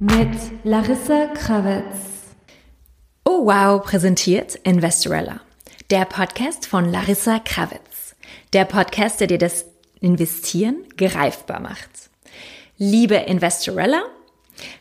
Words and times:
Mit 0.00 0.64
Larissa 0.64 1.26
Krawitz. 1.28 1.84
Oh 3.24 3.46
wow 3.46 3.82
präsentiert 3.82 4.56
Investorella, 4.56 5.40
der 5.90 6.04
Podcast 6.04 6.66
von 6.66 6.90
Larissa 6.90 7.38
Krawitz. 7.38 8.16
Der 8.52 8.64
Podcast, 8.64 9.20
der 9.20 9.28
dir 9.28 9.38
das 9.38 9.64
Investieren 10.00 10.84
greifbar 10.96 11.60
macht. 11.60 12.10
Liebe 12.78 13.14
Investorella, 13.14 14.02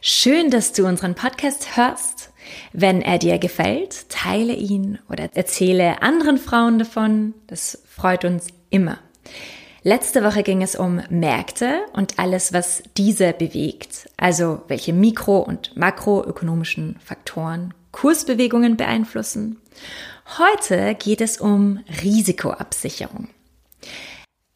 schön, 0.01 0.49
dass 0.49 0.73
du 0.73 0.85
unseren 0.85 1.15
Podcast 1.15 1.77
hörst. 1.77 2.31
Wenn 2.73 3.01
er 3.01 3.17
dir 3.17 3.37
gefällt, 3.39 4.09
teile 4.09 4.53
ihn 4.53 4.99
oder 5.09 5.29
erzähle 5.33 6.01
anderen 6.01 6.37
Frauen 6.37 6.79
davon. 6.79 7.33
Das 7.47 7.81
freut 7.87 8.25
uns 8.25 8.47
immer. 8.69 8.97
Letzte 9.83 10.23
Woche 10.23 10.43
ging 10.43 10.61
es 10.61 10.75
um 10.75 11.01
Märkte 11.09 11.81
und 11.93 12.19
alles, 12.19 12.53
was 12.53 12.83
diese 12.97 13.33
bewegt, 13.33 14.09
also 14.15 14.61
welche 14.67 14.93
mikro- 14.93 15.39
und 15.39 15.75
makroökonomischen 15.75 16.97
Faktoren 17.03 17.73
Kursbewegungen 17.91 18.77
beeinflussen. 18.77 19.57
Heute 20.37 20.95
geht 20.95 21.19
es 21.19 21.41
um 21.41 21.79
Risikoabsicherung. 22.03 23.29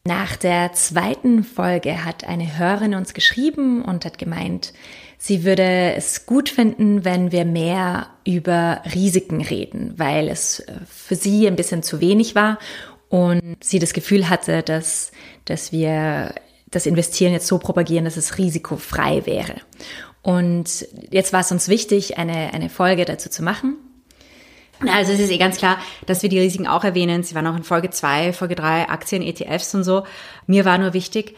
Nach 0.04 0.36
der 0.36 0.72
zweiten 0.72 1.42
Folge 1.42 2.04
hat 2.04 2.24
eine 2.24 2.58
Hörerin 2.58 2.94
uns 2.94 3.12
geschrieben 3.12 3.82
und 3.82 4.04
hat 4.04 4.18
gemeint, 4.18 4.72
sie 5.18 5.44
würde 5.44 5.94
es 5.94 6.26
gut 6.26 6.48
finden, 6.48 7.04
wenn 7.04 7.32
wir 7.32 7.44
mehr 7.44 8.08
über 8.24 8.82
Risiken 8.94 9.40
reden, 9.42 9.94
weil 9.96 10.28
es 10.28 10.60
äh, 10.60 10.72
für 10.86 11.16
sie 11.16 11.46
ein 11.46 11.56
bisschen 11.56 11.82
zu 11.82 12.00
wenig 12.00 12.34
war 12.34 12.58
und 13.08 13.56
sie 13.62 13.78
das 13.78 13.92
Gefühl 13.92 14.28
hatte, 14.28 14.62
dass, 14.62 15.12
dass 15.44 15.72
wir 15.72 16.34
das 16.70 16.86
Investieren 16.86 17.32
jetzt 17.32 17.46
so 17.46 17.58
propagieren, 17.58 18.04
dass 18.04 18.16
es 18.16 18.38
risikofrei 18.38 19.24
wäre. 19.26 19.54
Und 20.22 20.86
jetzt 21.10 21.32
war 21.32 21.40
es 21.40 21.52
uns 21.52 21.68
wichtig, 21.68 22.18
eine, 22.18 22.52
eine 22.52 22.68
Folge 22.68 23.04
dazu 23.04 23.30
zu 23.30 23.42
machen. 23.42 23.76
Also 24.80 25.12
es 25.12 25.20
ist 25.20 25.30
eh 25.30 25.38
ganz 25.38 25.56
klar, 25.56 25.78
dass 26.04 26.22
wir 26.22 26.28
die 26.28 26.40
Risiken 26.40 26.66
auch 26.66 26.84
erwähnen. 26.84 27.22
Sie 27.22 27.34
waren 27.34 27.46
auch 27.46 27.56
in 27.56 27.62
Folge 27.62 27.90
2, 27.90 28.32
Folge 28.32 28.56
3, 28.56 28.88
Aktien, 28.88 29.22
ETFs 29.22 29.74
und 29.74 29.84
so. 29.84 30.04
Mir 30.46 30.64
war 30.64 30.76
nur 30.78 30.92
wichtig, 30.92 31.34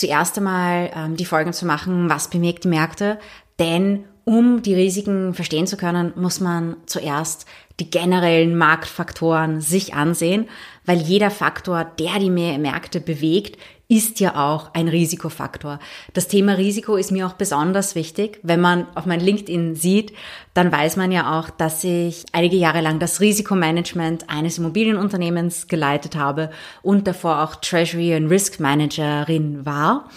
zuerst 0.00 0.38
einmal 0.38 0.90
ähm, 0.94 1.16
die 1.16 1.26
Folgen 1.26 1.52
zu 1.52 1.66
machen, 1.66 2.08
was 2.08 2.30
bewegt 2.30 2.64
die 2.64 2.68
Märkte. 2.68 3.18
Denn 3.58 4.04
um 4.24 4.62
die 4.62 4.74
Risiken 4.74 5.34
verstehen 5.34 5.66
zu 5.66 5.76
können, 5.76 6.12
muss 6.16 6.40
man 6.40 6.76
zuerst 6.86 7.46
die 7.78 7.90
generellen 7.90 8.56
Marktfaktoren 8.56 9.60
sich 9.60 9.94
ansehen, 9.94 10.48
weil 10.86 10.98
jeder 10.98 11.30
Faktor, 11.30 11.84
der 11.98 12.18
die 12.18 12.30
Märkte 12.30 13.00
bewegt, 13.00 13.58
ist 13.90 14.20
ja 14.20 14.36
auch 14.36 14.72
ein 14.72 14.86
Risikofaktor. 14.86 15.80
Das 16.14 16.28
Thema 16.28 16.52
Risiko 16.52 16.94
ist 16.94 17.10
mir 17.10 17.26
auch 17.26 17.32
besonders 17.32 17.96
wichtig. 17.96 18.38
Wenn 18.44 18.60
man 18.60 18.86
auf 18.94 19.04
mein 19.04 19.18
LinkedIn 19.18 19.74
sieht, 19.74 20.12
dann 20.54 20.70
weiß 20.70 20.96
man 20.96 21.10
ja 21.10 21.38
auch, 21.38 21.50
dass 21.50 21.82
ich 21.82 22.24
einige 22.30 22.56
Jahre 22.56 22.82
lang 22.82 23.00
das 23.00 23.20
Risikomanagement 23.20 24.30
eines 24.30 24.58
Immobilienunternehmens 24.58 25.66
geleitet 25.66 26.14
habe 26.14 26.50
und 26.82 27.08
davor 27.08 27.42
auch 27.42 27.56
Treasury 27.56 28.14
und 28.14 28.28
Risk 28.28 28.60
Managerin 28.60 29.66
war 29.66 30.08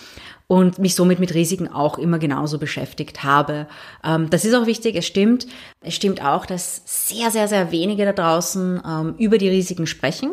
und 0.46 0.78
mich 0.78 0.94
somit 0.94 1.20
mit 1.20 1.34
Risiken 1.34 1.68
auch 1.68 1.98
immer 1.98 2.20
genauso 2.20 2.60
beschäftigt 2.60 3.24
habe. 3.24 3.66
Ähm, 4.04 4.30
das 4.30 4.46
ist 4.46 4.54
auch 4.54 4.68
wichtig, 4.68 4.96
es 4.96 5.08
stimmt. 5.08 5.48
Es 5.82 5.96
stimmt 5.96 6.24
auch, 6.24 6.46
dass 6.46 6.84
sehr, 6.86 7.32
sehr, 7.32 7.48
sehr 7.48 7.72
wenige 7.72 8.06
da 8.06 8.14
draußen 8.14 8.82
ähm, 8.88 9.16
über 9.18 9.40
die 9.40 9.50
Risiken 9.50 9.88
sprechen. 9.88 10.32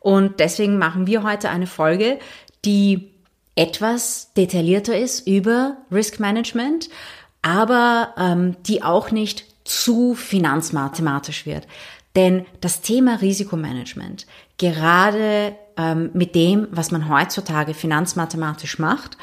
Und 0.00 0.40
deswegen 0.40 0.78
machen 0.78 1.06
wir 1.06 1.22
heute 1.22 1.50
eine 1.50 1.66
Folge, 1.66 2.18
die 2.64 3.10
etwas 3.54 4.32
detaillierter 4.36 4.96
ist 4.96 5.26
über 5.26 5.78
Risk 5.90 6.20
Management, 6.20 6.88
aber 7.42 8.14
ähm, 8.16 8.56
die 8.66 8.82
auch 8.82 9.10
nicht 9.10 9.44
zu 9.64 10.14
finanzmathematisch 10.14 11.44
wird. 11.44 11.66
Denn 12.16 12.46
das 12.60 12.80
Thema 12.80 13.16
Risikomanagement, 13.16 14.26
gerade 14.56 15.56
ähm, 15.76 16.10
mit 16.14 16.34
dem, 16.34 16.68
was 16.70 16.90
man 16.90 17.08
heutzutage 17.08 17.74
finanzmathematisch 17.74 18.78
macht, 18.78 19.16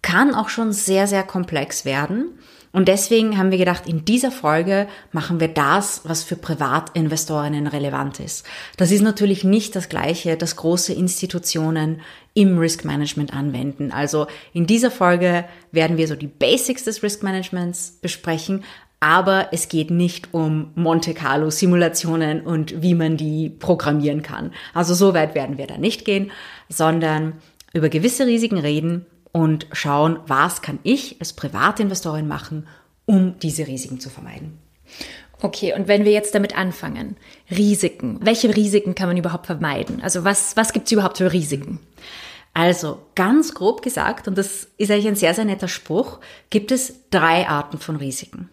kann 0.00 0.34
auch 0.34 0.48
schon 0.48 0.72
sehr, 0.72 1.06
sehr 1.06 1.22
komplex 1.22 1.84
werden. 1.84 2.38
Und 2.72 2.88
deswegen 2.88 3.36
haben 3.36 3.50
wir 3.50 3.58
gedacht, 3.58 3.86
in 3.86 4.04
dieser 4.06 4.30
Folge 4.30 4.88
machen 5.12 5.40
wir 5.40 5.48
das, 5.48 6.00
was 6.04 6.22
für 6.22 6.36
Privatinvestorinnen 6.36 7.66
relevant 7.66 8.18
ist. 8.18 8.46
Das 8.78 8.90
ist 8.90 9.02
natürlich 9.02 9.44
nicht 9.44 9.76
das 9.76 9.90
Gleiche, 9.90 10.36
das 10.38 10.56
große 10.56 10.94
Institutionen 10.94 12.00
im 12.32 12.58
Risk 12.58 12.86
Management 12.86 13.34
anwenden. 13.34 13.92
Also 13.92 14.26
in 14.54 14.66
dieser 14.66 14.90
Folge 14.90 15.44
werden 15.70 15.98
wir 15.98 16.08
so 16.08 16.16
die 16.16 16.26
Basics 16.26 16.84
des 16.84 17.02
Risk 17.02 17.22
Managements 17.22 17.98
besprechen, 18.00 18.64
aber 19.00 19.48
es 19.50 19.68
geht 19.68 19.90
nicht 19.90 20.32
um 20.32 20.70
Monte 20.74 21.12
Carlo 21.12 21.50
Simulationen 21.50 22.40
und 22.40 22.82
wie 22.82 22.94
man 22.94 23.16
die 23.16 23.50
programmieren 23.50 24.22
kann. 24.22 24.52
Also 24.72 24.94
so 24.94 25.12
weit 25.12 25.34
werden 25.34 25.58
wir 25.58 25.66
da 25.66 25.76
nicht 25.76 26.04
gehen, 26.04 26.30
sondern 26.68 27.34
über 27.74 27.88
gewisse 27.88 28.26
Risiken 28.26 28.58
reden 28.58 29.04
und 29.32 29.66
schauen, 29.72 30.18
was 30.26 30.62
kann 30.62 30.78
ich 30.82 31.16
als 31.20 31.32
Privatinvestorin 31.32 32.28
machen, 32.28 32.66
um 33.06 33.38
diese 33.38 33.66
Risiken 33.66 33.98
zu 33.98 34.10
vermeiden. 34.10 34.58
Okay, 35.40 35.74
und 35.74 35.88
wenn 35.88 36.04
wir 36.04 36.12
jetzt 36.12 36.34
damit 36.34 36.56
anfangen, 36.56 37.16
Risiken, 37.50 38.20
welche 38.22 38.54
Risiken 38.54 38.94
kann 38.94 39.08
man 39.08 39.16
überhaupt 39.16 39.46
vermeiden? 39.46 40.00
Also 40.00 40.22
was, 40.22 40.56
was 40.56 40.72
gibt 40.72 40.86
es 40.86 40.92
überhaupt 40.92 41.18
für 41.18 41.32
Risiken? 41.32 41.80
Also 42.54 43.00
ganz 43.14 43.54
grob 43.54 43.82
gesagt, 43.82 44.28
und 44.28 44.36
das 44.36 44.68
ist 44.76 44.90
eigentlich 44.90 45.08
ein 45.08 45.16
sehr, 45.16 45.34
sehr 45.34 45.46
netter 45.46 45.68
Spruch, 45.68 46.20
gibt 46.50 46.70
es 46.70 46.94
drei 47.10 47.48
Arten 47.48 47.78
von 47.78 47.96
Risiken. 47.96 48.50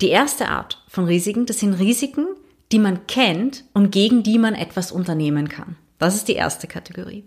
Die 0.00 0.08
erste 0.08 0.48
Art 0.48 0.82
von 0.88 1.04
Risiken, 1.04 1.44
das 1.46 1.60
sind 1.60 1.74
Risiken, 1.74 2.26
die 2.72 2.78
man 2.78 3.06
kennt 3.06 3.64
und 3.74 3.90
gegen 3.90 4.22
die 4.22 4.38
man 4.38 4.54
etwas 4.54 4.90
unternehmen 4.90 5.48
kann. 5.48 5.76
Das 5.98 6.14
ist 6.14 6.28
die 6.28 6.34
erste 6.34 6.66
Kategorie. 6.66 7.24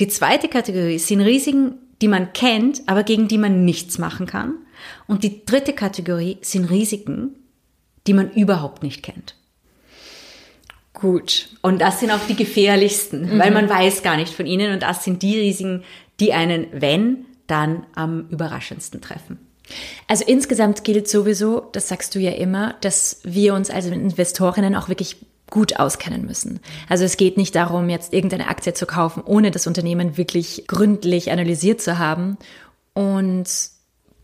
Die 0.00 0.08
zweite 0.08 0.48
Kategorie 0.48 0.98
sind 0.98 1.20
Risiken, 1.20 1.74
die 2.00 2.08
man 2.08 2.32
kennt, 2.32 2.82
aber 2.86 3.04
gegen 3.04 3.28
die 3.28 3.38
man 3.38 3.64
nichts 3.64 3.98
machen 3.98 4.26
kann. 4.26 4.54
Und 5.06 5.22
die 5.22 5.44
dritte 5.44 5.72
Kategorie 5.72 6.38
sind 6.40 6.64
Risiken, 6.64 7.36
die 8.06 8.14
man 8.14 8.32
überhaupt 8.32 8.82
nicht 8.82 9.02
kennt. 9.02 9.36
Gut. 10.92 11.48
Und 11.62 11.80
das 11.80 12.00
sind 12.00 12.10
auch 12.10 12.26
die 12.28 12.36
gefährlichsten, 12.36 13.34
mhm. 13.34 13.38
weil 13.38 13.50
man 13.50 13.68
weiß 13.68 14.02
gar 14.02 14.16
nicht 14.16 14.34
von 14.34 14.46
ihnen. 14.46 14.72
Und 14.72 14.82
das 14.82 15.04
sind 15.04 15.22
die 15.22 15.38
Risiken, 15.38 15.84
die 16.20 16.32
einen, 16.32 16.66
wenn, 16.72 17.26
dann 17.46 17.86
am 17.94 18.28
überraschendsten 18.28 19.00
treffen. 19.00 19.38
Also 20.08 20.24
insgesamt 20.26 20.84
gilt 20.84 21.08
sowieso, 21.08 21.68
das 21.72 21.88
sagst 21.88 22.14
du 22.14 22.18
ja 22.18 22.32
immer, 22.32 22.74
dass 22.80 23.20
wir 23.24 23.54
uns 23.54 23.70
als 23.70 23.86
Investorinnen 23.86 24.74
auch 24.74 24.88
wirklich 24.88 25.16
gut 25.52 25.78
auskennen 25.78 26.24
müssen. 26.24 26.60
Also 26.88 27.04
es 27.04 27.18
geht 27.18 27.36
nicht 27.36 27.54
darum, 27.54 27.90
jetzt 27.90 28.12
irgendeine 28.12 28.48
Aktie 28.48 28.72
zu 28.72 28.86
kaufen, 28.86 29.22
ohne 29.24 29.50
das 29.50 29.66
Unternehmen 29.66 30.16
wirklich 30.16 30.64
gründlich 30.66 31.30
analysiert 31.30 31.80
zu 31.82 31.98
haben. 31.98 32.38
Und 32.94 33.46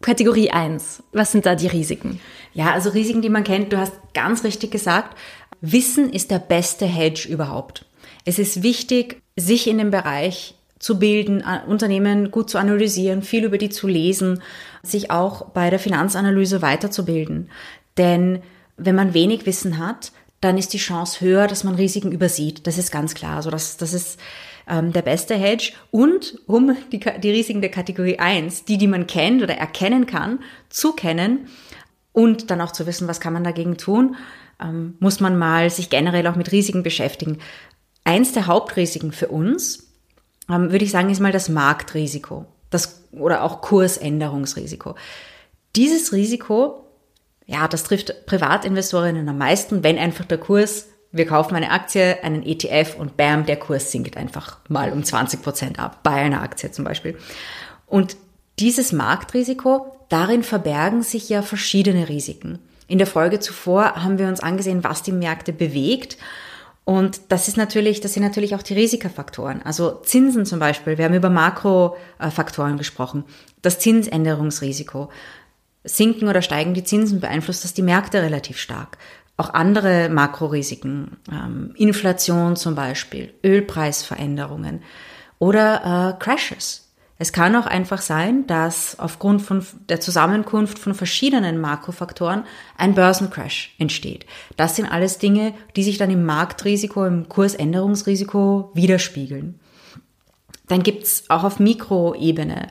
Kategorie 0.00 0.50
1, 0.50 1.02
was 1.12 1.30
sind 1.30 1.44
da 1.44 1.54
die 1.54 1.66
Risiken? 1.66 2.18
Ja, 2.54 2.72
also 2.72 2.90
Risiken, 2.90 3.20
die 3.20 3.28
man 3.28 3.44
kennt, 3.44 3.72
du 3.72 3.78
hast 3.78 3.92
ganz 4.14 4.42
richtig 4.42 4.70
gesagt, 4.70 5.16
Wissen 5.60 6.10
ist 6.10 6.30
der 6.30 6.38
beste 6.38 6.86
Hedge 6.86 7.28
überhaupt. 7.28 7.84
Es 8.24 8.38
ist 8.38 8.62
wichtig, 8.62 9.20
sich 9.36 9.66
in 9.66 9.78
dem 9.78 9.90
Bereich 9.90 10.54
zu 10.78 10.98
bilden, 10.98 11.44
Unternehmen 11.66 12.30
gut 12.30 12.48
zu 12.48 12.56
analysieren, 12.56 13.20
viel 13.20 13.44
über 13.44 13.58
die 13.58 13.68
zu 13.68 13.86
lesen, 13.86 14.40
sich 14.82 15.10
auch 15.10 15.50
bei 15.50 15.68
der 15.68 15.78
Finanzanalyse 15.78 16.62
weiterzubilden. 16.62 17.50
Denn 17.98 18.40
wenn 18.78 18.94
man 18.94 19.12
wenig 19.12 19.44
Wissen 19.44 19.76
hat, 19.78 20.12
dann 20.40 20.56
ist 20.58 20.72
die 20.72 20.78
Chance 20.78 21.20
höher, 21.20 21.46
dass 21.46 21.64
man 21.64 21.74
Risiken 21.74 22.12
übersieht. 22.12 22.66
Das 22.66 22.78
ist 22.78 22.92
ganz 22.92 23.14
klar. 23.14 23.36
Also 23.36 23.50
das, 23.50 23.76
das 23.76 23.92
ist 23.92 24.18
ähm, 24.68 24.92
der 24.92 25.02
beste 25.02 25.34
Hedge. 25.34 25.72
Und 25.90 26.38
um 26.46 26.76
die, 26.92 27.00
die 27.00 27.30
Risiken 27.30 27.60
der 27.60 27.70
Kategorie 27.70 28.18
1, 28.18 28.64
die, 28.64 28.78
die 28.78 28.86
man 28.86 29.06
kennt 29.06 29.42
oder 29.42 29.54
erkennen 29.54 30.06
kann, 30.06 30.40
zu 30.68 30.92
kennen 30.92 31.48
und 32.12 32.50
dann 32.50 32.60
auch 32.60 32.72
zu 32.72 32.86
wissen, 32.86 33.08
was 33.08 33.20
kann 33.20 33.32
man 33.32 33.44
dagegen 33.44 33.76
tun, 33.76 34.16
ähm, 34.60 34.94
muss 35.00 35.20
man 35.20 35.38
mal 35.38 35.70
sich 35.70 35.90
generell 35.90 36.26
auch 36.26 36.36
mit 36.36 36.52
Risiken 36.52 36.82
beschäftigen. 36.82 37.38
Eins 38.04 38.32
der 38.32 38.46
Hauptrisiken 38.46 39.12
für 39.12 39.28
uns, 39.28 39.92
ähm, 40.48 40.70
würde 40.70 40.84
ich 40.84 40.90
sagen, 40.90 41.10
ist 41.10 41.20
mal 41.20 41.32
das 41.32 41.48
Marktrisiko. 41.48 42.46
Das, 42.70 43.04
oder 43.12 43.42
auch 43.42 43.60
Kursänderungsrisiko. 43.60 44.94
Dieses 45.74 46.12
Risiko 46.12 46.84
ja, 47.48 47.66
das 47.66 47.82
trifft 47.82 48.26
Privatinvestorinnen 48.26 49.26
am 49.26 49.38
meisten, 49.38 49.82
wenn 49.82 49.98
einfach 49.98 50.26
der 50.26 50.36
Kurs, 50.36 50.88
wir 51.10 51.26
kaufen 51.26 51.56
eine 51.56 51.70
Aktie, 51.70 52.22
einen 52.22 52.42
ETF 52.42 52.96
und 52.98 53.16
bam, 53.16 53.46
der 53.46 53.56
Kurs 53.56 53.90
sinkt 53.90 54.18
einfach 54.18 54.58
mal 54.68 54.92
um 54.92 55.02
20 55.02 55.42
Prozent 55.42 55.78
ab, 55.78 56.00
bei 56.02 56.12
einer 56.12 56.42
Aktie 56.42 56.70
zum 56.70 56.84
Beispiel. 56.84 57.16
Und 57.86 58.18
dieses 58.58 58.92
Marktrisiko, 58.92 59.96
darin 60.10 60.42
verbergen 60.42 61.02
sich 61.02 61.30
ja 61.30 61.40
verschiedene 61.40 62.10
Risiken. 62.10 62.58
In 62.86 62.98
der 62.98 63.06
Folge 63.06 63.40
zuvor 63.40 63.94
haben 63.96 64.18
wir 64.18 64.28
uns 64.28 64.40
angesehen, 64.40 64.84
was 64.84 65.02
die 65.02 65.12
Märkte 65.12 65.54
bewegt. 65.54 66.18
Und 66.84 67.20
das 67.28 67.48
ist 67.48 67.56
natürlich, 67.56 68.02
das 68.02 68.12
sind 68.12 68.22
natürlich 68.22 68.54
auch 68.54 68.62
die 68.62 68.74
Risikofaktoren. 68.74 69.62
Also 69.62 70.00
Zinsen 70.02 70.44
zum 70.44 70.58
Beispiel. 70.58 70.98
Wir 70.98 71.06
haben 71.06 71.14
über 71.14 71.30
Makrofaktoren 71.30 72.76
gesprochen. 72.76 73.24
Das 73.62 73.78
Zinsänderungsrisiko. 73.78 75.08
Sinken 75.84 76.28
oder 76.28 76.42
steigen 76.42 76.74
die 76.74 76.84
Zinsen 76.84 77.20
beeinflusst 77.20 77.64
das 77.64 77.74
die 77.74 77.82
Märkte 77.82 78.22
relativ 78.22 78.58
stark. 78.58 78.98
Auch 79.36 79.54
andere 79.54 80.08
Makrorisiken, 80.08 81.16
ähm, 81.30 81.72
Inflation 81.76 82.56
zum 82.56 82.74
Beispiel, 82.74 83.32
Ölpreisveränderungen 83.44 84.82
oder 85.38 86.16
äh, 86.18 86.22
Crashes. 86.22 86.88
Es 87.20 87.32
kann 87.32 87.56
auch 87.56 87.66
einfach 87.66 88.00
sein, 88.00 88.46
dass 88.46 88.98
aufgrund 88.98 89.42
von 89.42 89.64
der 89.88 90.00
Zusammenkunft 90.00 90.78
von 90.78 90.94
verschiedenen 90.94 91.60
Makrofaktoren 91.60 92.44
ein 92.76 92.94
Börsencrash 92.94 93.74
entsteht. 93.78 94.24
Das 94.56 94.76
sind 94.76 94.86
alles 94.86 95.18
Dinge, 95.18 95.52
die 95.74 95.82
sich 95.82 95.98
dann 95.98 96.10
im 96.10 96.24
Marktrisiko, 96.24 97.04
im 97.04 97.28
Kursänderungsrisiko 97.28 98.70
widerspiegeln. 98.74 99.58
Dann 100.68 100.84
gibt's 100.84 101.24
auch 101.28 101.42
auf 101.42 101.58
Mikroebene 101.58 102.68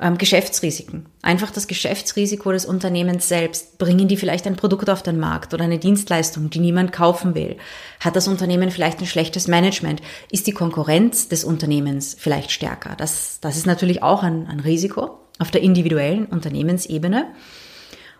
ähm, 0.00 0.18
Geschäftsrisiken. 0.18 1.06
Einfach 1.22 1.50
das 1.50 1.66
Geschäftsrisiko 1.66 2.52
des 2.52 2.66
Unternehmens 2.66 3.28
selbst. 3.28 3.78
Bringen 3.78 4.08
die 4.08 4.16
vielleicht 4.16 4.46
ein 4.46 4.56
Produkt 4.56 4.90
auf 4.90 5.02
den 5.02 5.18
Markt 5.18 5.54
oder 5.54 5.64
eine 5.64 5.78
Dienstleistung, 5.78 6.50
die 6.50 6.58
niemand 6.58 6.92
kaufen 6.92 7.34
will? 7.34 7.56
Hat 8.00 8.16
das 8.16 8.28
Unternehmen 8.28 8.70
vielleicht 8.70 9.00
ein 9.00 9.06
schlechtes 9.06 9.48
Management? 9.48 10.02
Ist 10.30 10.46
die 10.46 10.52
Konkurrenz 10.52 11.28
des 11.28 11.44
Unternehmens 11.44 12.16
vielleicht 12.18 12.50
stärker? 12.50 12.94
Das, 12.96 13.38
das 13.40 13.56
ist 13.56 13.66
natürlich 13.66 14.02
auch 14.02 14.22
ein, 14.22 14.46
ein 14.46 14.60
Risiko 14.60 15.18
auf 15.38 15.50
der 15.50 15.62
individuellen 15.62 16.26
Unternehmensebene. 16.26 17.26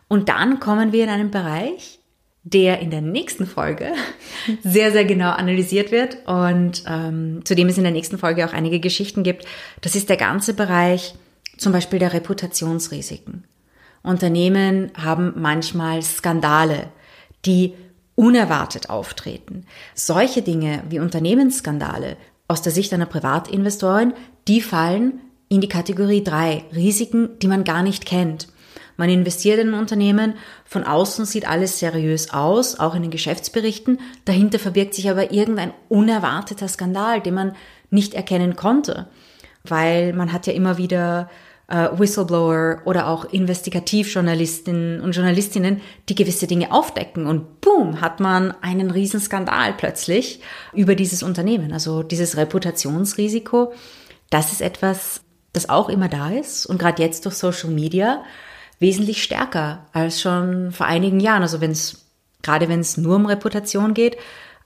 Und 0.08 0.28
dann 0.28 0.60
kommen 0.60 0.92
wir 0.92 1.04
in 1.04 1.10
einen 1.10 1.30
Bereich, 1.30 1.98
der 2.42 2.78
in 2.78 2.90
der 2.90 3.00
nächsten 3.00 3.44
Folge 3.44 3.92
sehr, 4.62 4.92
sehr 4.92 5.04
genau 5.04 5.30
analysiert 5.30 5.90
wird 5.90 6.18
und 6.26 6.84
ähm, 6.86 7.40
zu 7.44 7.56
dem 7.56 7.68
es 7.68 7.76
in 7.76 7.82
der 7.82 7.92
nächsten 7.92 8.18
Folge 8.18 8.46
auch 8.46 8.52
einige 8.52 8.78
Geschichten 8.78 9.24
gibt. 9.24 9.44
Das 9.80 9.96
ist 9.96 10.08
der 10.08 10.16
ganze 10.16 10.54
Bereich 10.54 11.14
zum 11.56 11.72
Beispiel 11.72 11.98
der 11.98 12.12
Reputationsrisiken. 12.12 13.44
Unternehmen 14.02 14.92
haben 14.96 15.32
manchmal 15.36 16.02
Skandale, 16.02 16.88
die 17.44 17.74
unerwartet 18.14 18.88
auftreten. 18.88 19.66
Solche 19.94 20.42
Dinge 20.42 20.82
wie 20.88 21.00
Unternehmensskandale 21.00 22.16
aus 22.48 22.62
der 22.62 22.72
Sicht 22.72 22.92
einer 22.92 23.06
Privatinvestorin, 23.06 24.14
die 24.48 24.60
fallen 24.60 25.20
in 25.48 25.60
die 25.60 25.68
Kategorie 25.68 26.24
3, 26.24 26.64
Risiken, 26.74 27.38
die 27.40 27.48
man 27.48 27.64
gar 27.64 27.82
nicht 27.82 28.06
kennt. 28.06 28.48
Man 28.96 29.10
investiert 29.10 29.58
in 29.58 29.74
ein 29.74 29.78
Unternehmen, 29.78 30.34
von 30.64 30.84
außen 30.84 31.26
sieht 31.26 31.46
alles 31.46 31.78
seriös 31.78 32.32
aus, 32.32 32.80
auch 32.80 32.94
in 32.94 33.02
den 33.02 33.10
Geschäftsberichten, 33.10 34.00
dahinter 34.24 34.58
verbirgt 34.58 34.94
sich 34.94 35.10
aber 35.10 35.32
irgendein 35.32 35.74
unerwarteter 35.88 36.68
Skandal, 36.68 37.20
den 37.20 37.34
man 37.34 37.56
nicht 37.90 38.14
erkennen 38.14 38.56
konnte, 38.56 39.08
weil 39.64 40.14
man 40.14 40.32
hat 40.32 40.46
ja 40.46 40.54
immer 40.54 40.78
wieder 40.78 41.28
äh, 41.68 41.88
Whistleblower 41.92 42.82
oder 42.84 43.08
auch 43.08 43.24
Investigativjournalistinnen 43.24 45.00
und 45.00 45.12
Journalistinnen, 45.12 45.80
die 46.08 46.14
gewisse 46.14 46.46
Dinge 46.46 46.72
aufdecken 46.72 47.26
und 47.26 47.60
boom, 47.60 48.00
hat 48.00 48.20
man 48.20 48.54
einen 48.62 48.90
Riesenskandal 48.90 49.74
plötzlich 49.74 50.40
über 50.72 50.94
dieses 50.94 51.22
Unternehmen. 51.22 51.72
Also 51.72 52.02
dieses 52.02 52.36
Reputationsrisiko, 52.36 53.72
das 54.30 54.52
ist 54.52 54.62
etwas, 54.62 55.22
das 55.52 55.68
auch 55.68 55.88
immer 55.88 56.08
da 56.08 56.30
ist 56.30 56.66
und 56.66 56.78
gerade 56.78 57.02
jetzt 57.02 57.24
durch 57.24 57.34
Social 57.34 57.70
Media 57.70 58.22
wesentlich 58.78 59.22
stärker 59.22 59.86
als 59.92 60.20
schon 60.20 60.70
vor 60.70 60.86
einigen 60.86 61.18
Jahren. 61.18 61.42
Also 61.42 61.60
wenn 61.60 61.70
es, 61.70 62.06
gerade 62.42 62.68
wenn 62.68 62.80
es 62.80 62.96
nur 62.96 63.16
um 63.16 63.26
Reputation 63.26 63.94
geht, 63.94 64.16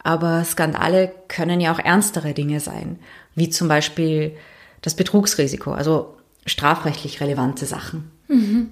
aber 0.03 0.45
Skandale 0.45 1.13
können 1.29 1.61
ja 1.61 1.73
auch 1.73 1.79
ernstere 1.79 2.35
Dinge 2.35 2.61
sein, 2.61 2.99
wie 3.35 3.51
zum 3.51 3.69
Beispiel 3.69 4.37
das 4.83 4.95
Betrugsrisiko. 4.95 5.73
Also 5.73 6.17
strafrechtlich 6.47 7.21
relevante 7.21 7.67
Sachen. 7.67 8.11
Mhm. 8.29 8.71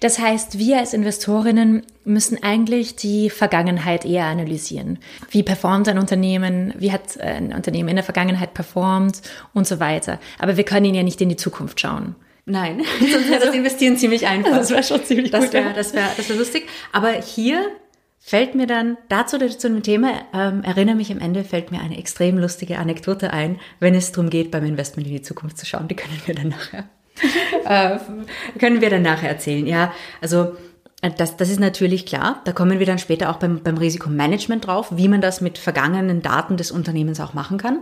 Das 0.00 0.18
heißt, 0.18 0.58
wir 0.58 0.78
als 0.78 0.94
Investorinnen 0.94 1.82
müssen 2.04 2.42
eigentlich 2.42 2.96
die 2.96 3.28
Vergangenheit 3.28 4.04
eher 4.04 4.24
analysieren. 4.24 4.98
Wie 5.30 5.42
performt 5.42 5.88
ein 5.88 5.98
Unternehmen? 5.98 6.72
Wie 6.78 6.92
hat 6.92 7.20
ein 7.20 7.52
Unternehmen 7.52 7.90
in 7.90 7.96
der 7.96 8.04
Vergangenheit 8.04 8.54
performt 8.54 9.20
und 9.52 9.66
so 9.66 9.78
weiter. 9.78 10.18
Aber 10.38 10.56
wir 10.56 10.64
können 10.64 10.94
ja 10.94 11.02
nicht 11.02 11.20
in 11.20 11.28
die 11.28 11.36
Zukunft 11.36 11.80
schauen. 11.80 12.14
Nein, 12.46 12.82
sonst 13.00 13.28
wäre 13.28 13.44
das 13.44 13.54
Investieren 13.54 13.96
ziemlich 13.96 14.26
einfach. 14.26 14.56
Das 14.56 14.70
wäre 14.70 14.82
schon 14.82 15.04
ziemlich 15.04 15.30
das 15.30 15.44
gut. 15.44 15.52
Wär, 15.52 15.72
das 15.74 15.92
wäre 15.92 16.08
das 16.16 16.28
wär 16.28 16.36
lustig. 16.36 16.66
Aber 16.92 17.12
hier 17.12 17.66
fällt 18.20 18.54
mir 18.54 18.66
dann 18.66 18.98
dazu 19.08 19.38
zu 19.38 19.68
dem 19.68 19.82
Thema, 19.82 20.12
ähm, 20.32 20.62
erinnere 20.62 20.94
mich 20.94 21.10
am 21.10 21.18
Ende, 21.18 21.42
fällt 21.42 21.72
mir 21.72 21.80
eine 21.80 21.98
extrem 21.98 22.38
lustige 22.38 22.78
Anekdote 22.78 23.32
ein, 23.32 23.58
wenn 23.80 23.94
es 23.94 24.12
darum 24.12 24.30
geht, 24.30 24.50
beim 24.50 24.64
Investment 24.64 25.08
in 25.08 25.14
die 25.14 25.22
Zukunft 25.22 25.58
zu 25.58 25.66
schauen. 25.66 25.88
Die 25.88 25.96
können 25.96 26.20
wir 26.26 26.34
dann 26.34 26.48
nachher 26.48 26.84
äh, 27.64 27.98
können 28.58 28.80
wir 28.80 28.90
dann 28.90 29.02
nachher 29.02 29.28
erzählen. 29.28 29.66
Ja, 29.66 29.92
also 30.20 30.54
äh, 31.02 31.10
das, 31.10 31.36
das 31.36 31.50
ist 31.50 31.60
natürlich 31.60 32.06
klar. 32.06 32.40
Da 32.44 32.52
kommen 32.52 32.78
wir 32.78 32.86
dann 32.86 32.98
später 32.98 33.30
auch 33.30 33.36
beim, 33.36 33.62
beim 33.62 33.76
Risikomanagement 33.76 34.66
drauf, 34.66 34.88
wie 34.96 35.08
man 35.08 35.20
das 35.20 35.40
mit 35.40 35.58
vergangenen 35.58 36.22
Daten 36.22 36.56
des 36.56 36.70
Unternehmens 36.70 37.20
auch 37.20 37.34
machen 37.34 37.58
kann. 37.58 37.80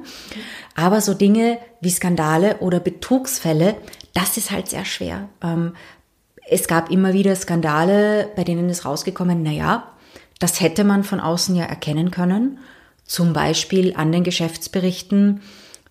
Aber 0.74 1.00
so 1.00 1.14
Dinge 1.14 1.58
wie 1.80 1.90
Skandale 1.90 2.58
oder 2.58 2.80
Betrugsfälle, 2.80 3.76
das 4.14 4.36
ist 4.36 4.50
halt 4.50 4.68
sehr 4.68 4.84
schwer. 4.84 5.28
Ähm, 5.42 5.74
es 6.50 6.66
gab 6.66 6.90
immer 6.90 7.12
wieder 7.12 7.36
Skandale, 7.36 8.30
bei 8.34 8.44
denen 8.44 8.70
ist 8.70 8.86
rausgekommen, 8.86 9.42
na 9.42 9.50
ja, 9.50 9.92
das 10.38 10.60
hätte 10.60 10.84
man 10.84 11.04
von 11.04 11.20
außen 11.20 11.54
ja 11.54 11.64
erkennen 11.64 12.10
können. 12.10 12.58
Zum 13.04 13.32
Beispiel 13.32 13.94
an 13.96 14.12
den 14.12 14.24
Geschäftsberichten. 14.24 15.40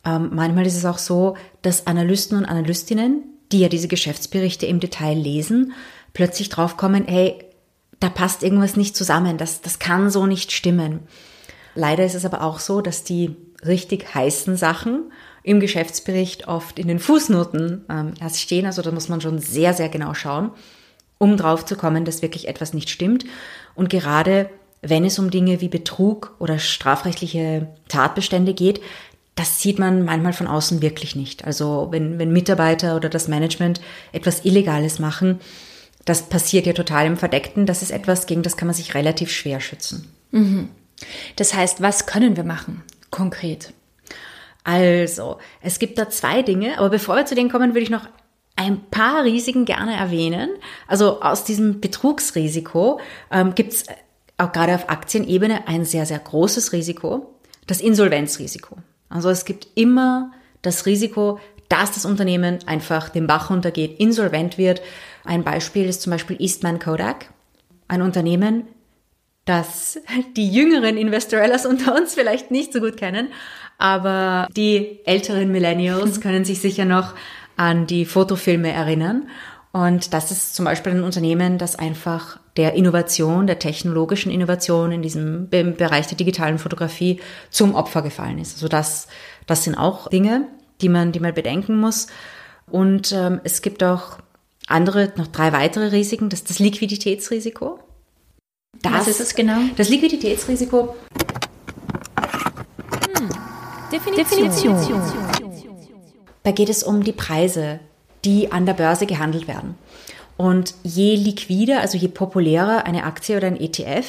Ähm, 0.06 0.30
manchmal 0.34 0.66
ist 0.66 0.78
es 0.78 0.86
auch 0.86 1.00
so, 1.00 1.36
dass 1.62 1.88
Analysten 1.88 2.38
und 2.38 2.46
Analystinnen 2.46 3.24
die 3.52 3.60
ja 3.60 3.70
diese 3.70 3.88
Geschäftsberichte 3.88 4.66
im 4.66 4.80
Detail 4.80 5.16
lesen, 5.16 5.74
plötzlich 6.14 6.50
draufkommen, 6.50 7.06
hey, 7.08 7.36
da 8.00 8.10
passt 8.10 8.44
irgendwas 8.44 8.76
nicht 8.76 8.96
zusammen, 8.96 9.38
das, 9.38 9.62
das 9.62 9.80
kann 9.80 10.10
so 10.10 10.26
nicht 10.26 10.52
stimmen. 10.52 11.00
Leider 11.74 12.06
ist 12.06 12.16
es 12.16 12.26
aber 12.26 12.42
auch 12.44 12.60
so, 12.60 12.82
dass 12.82 13.04
die 13.04 13.36
richtig 13.66 14.14
heißen 14.14 14.56
Sachen 14.56 15.12
im 15.44 15.60
Geschäftsbericht 15.60 16.48
oft 16.48 16.78
in 16.80 16.88
den 16.88 17.00
Fußnoten 17.00 17.86
ähm, 17.90 18.14
stehen. 18.34 18.66
Also 18.66 18.82
da 18.82 18.92
muss 18.92 19.10
man 19.10 19.22
schon 19.22 19.40
sehr, 19.40 19.74
sehr 19.74 19.90
genau 19.90 20.14
schauen, 20.14 20.52
um 21.18 21.38
drauf 21.38 21.66
zu 21.66 21.76
kommen, 21.76 22.06
dass 22.06 22.22
wirklich 22.22 22.48
etwas 22.48 22.74
nicht 22.74 22.90
stimmt. 22.90 23.26
Und 23.76 23.90
gerade 23.90 24.50
wenn 24.82 25.06
es 25.06 25.20
um 25.20 25.32
Dinge 25.32 25.62
wie 25.62 25.70
Betrug 25.70 26.36
oder 26.40 26.60
strafrechtliche 26.60 27.68
Tatbestände 27.88 28.54
geht, 28.54 28.82
das 29.36 29.62
sieht 29.62 29.78
man 29.78 30.04
manchmal 30.04 30.34
von 30.34 30.48
außen 30.48 30.82
wirklich 30.82 31.16
nicht. 31.16 31.46
Also 31.46 31.88
wenn, 31.92 32.18
wenn 32.18 32.32
Mitarbeiter 32.32 32.96
oder 32.96 33.10
das 33.10 33.28
Management 33.28 33.82
etwas 34.12 34.46
Illegales 34.46 35.00
machen, 35.00 35.40
das 36.06 36.24
passiert 36.24 36.66
ja 36.66 36.74
total 36.74 37.06
im 37.06 37.18
Verdeckten. 37.18 37.66
Das 37.66 37.82
ist 37.82 37.92
etwas, 37.92 38.26
gegen 38.26 38.42
das 38.42 38.58
kann 38.58 38.68
man 38.68 38.76
sich 38.76 38.96
relativ 38.96 39.32
schwer 39.32 39.60
schützen. 39.60 40.12
Mhm. 40.32 40.70
Das 41.36 41.54
heißt, 41.54 41.82
was 41.82 42.08
können 42.08 42.36
wir 42.36 42.44
machen 42.44 42.84
konkret? 43.12 43.74
Also, 44.64 45.38
es 45.62 45.80
gibt 45.80 45.98
da 45.98 46.10
zwei 46.10 46.42
Dinge, 46.42 46.78
aber 46.80 46.90
bevor 46.90 47.16
wir 47.16 47.26
zu 47.26 47.36
denen 47.36 47.50
kommen, 47.50 47.72
würde 47.74 47.84
ich 47.84 47.90
noch 47.90 48.08
ein 48.58 48.82
paar 48.90 49.24
Risiken 49.24 49.64
gerne 49.64 49.96
erwähnen. 49.96 50.50
Also 50.88 51.22
aus 51.22 51.46
diesem 51.46 51.80
Betrugsrisiko 51.80 53.00
ähm, 53.32 53.56
gibt 53.56 53.74
es 53.74 53.86
auch 54.38 54.52
gerade 54.52 54.76
auf 54.76 54.90
Aktienebene 54.90 55.68
ein 55.68 55.86
sehr, 55.86 56.06
sehr 56.06 56.20
großes 56.20 56.74
Risiko, 56.74 57.34
das 57.66 57.80
Insolvenzrisiko. 57.80 58.78
Also 59.10 59.30
es 59.30 59.46
gibt 59.46 59.68
immer 59.76 60.32
das 60.62 60.86
Risiko, 60.86 61.40
dass 61.70 61.92
das 61.92 62.06
Unternehmen 62.06 62.60
einfach 62.66 63.10
den 63.10 63.28
Bach 63.28 63.50
runtergeht, 63.50 64.00
insolvent 64.00 64.58
wird. 64.58 64.82
Ein 65.24 65.44
Beispiel 65.44 65.86
ist 65.86 66.02
zum 66.02 66.12
Beispiel 66.12 66.38
Eastman 66.40 66.80
Kodak, 66.80 67.30
ein 67.88 68.02
Unternehmen, 68.02 68.68
das 69.46 70.00
die 70.36 70.50
jüngeren 70.50 70.98
Investorellas 70.98 71.66
unter 71.66 71.96
uns 71.96 72.16
vielleicht 72.16 72.52
nicht 72.52 72.74
so 72.74 72.80
gut 72.80 72.98
kennen, 72.98 73.30
aber 73.78 74.48
die 74.56 75.00
älteren 75.06 75.52
Millennials 75.52 76.22
können 76.22 76.44
sich 76.44 76.60
sicher 76.60 76.86
noch 76.86 77.14
an 77.58 77.88
die 77.88 78.06
Fotofilme 78.06 78.72
erinnern. 78.72 79.28
Und 79.74 80.14
das 80.14 80.32
ist 80.32 80.56
zum 80.56 80.66
Beispiel 80.66 80.94
ein 80.94 81.04
Unternehmen, 81.04 81.58
das 81.58 81.76
einfach 81.76 82.40
der 82.56 82.74
Innovation, 82.74 83.46
der 83.46 83.60
technologischen 83.60 84.32
Innovation 84.32 84.92
in 84.92 85.02
diesem 85.02 85.50
Bereich 85.50 86.08
der 86.08 86.18
digitalen 86.18 86.58
Fotografie 86.58 87.20
zum 87.50 87.76
Opfer 87.76 88.02
gefallen 88.02 88.40
ist. 88.40 88.56
Also 88.56 88.68
das, 88.68 89.08
das 89.46 89.64
sind 89.64 89.76
auch 89.76 90.08
Dinge, 90.10 90.48
die 90.82 90.90
man, 90.90 91.12
die 91.12 91.20
man 91.20 91.34
bedenken 91.34 91.80
muss. 91.80 92.08
Und 92.70 93.12
ähm, 93.12 93.42
es 93.44 93.62
gibt 93.62 93.84
auch 93.84 94.18
andere, 94.68 95.14
noch 95.16 95.28
drei 95.28 95.52
weitere 95.52 95.92
Risiken. 95.92 96.30
Das 96.30 96.40
ist 96.40 96.50
das 96.50 96.60
Liquiditätsrisiko. 96.60 97.80
Das, 98.82 98.94
Was 98.94 99.08
ist 99.08 99.22
es 99.22 99.36
genau? 99.36 99.60
Das 99.76 99.90
Liquiditätsrisiko. 99.90 100.96
Hm. 103.16 103.30
Definition. 103.92 104.50
Definition. 104.50 105.27
Da 106.48 106.54
geht 106.54 106.70
es 106.70 106.82
um 106.82 107.04
die 107.04 107.12
Preise, 107.12 107.82
die 108.24 108.54
an 108.54 108.66
der 108.66 108.74
Börse 108.74 109.06
gehandelt 109.06 109.50
werden. 109.50 109.76
Und 110.38 110.76
je 110.82 111.14
liquider, 111.18 111.82
also 111.82 111.98
je 111.98 112.08
populärer 112.08 112.86
eine 112.86 113.04
Aktie 113.04 113.36
oder 113.36 113.48
ein 113.48 113.60
ETF, 113.60 114.08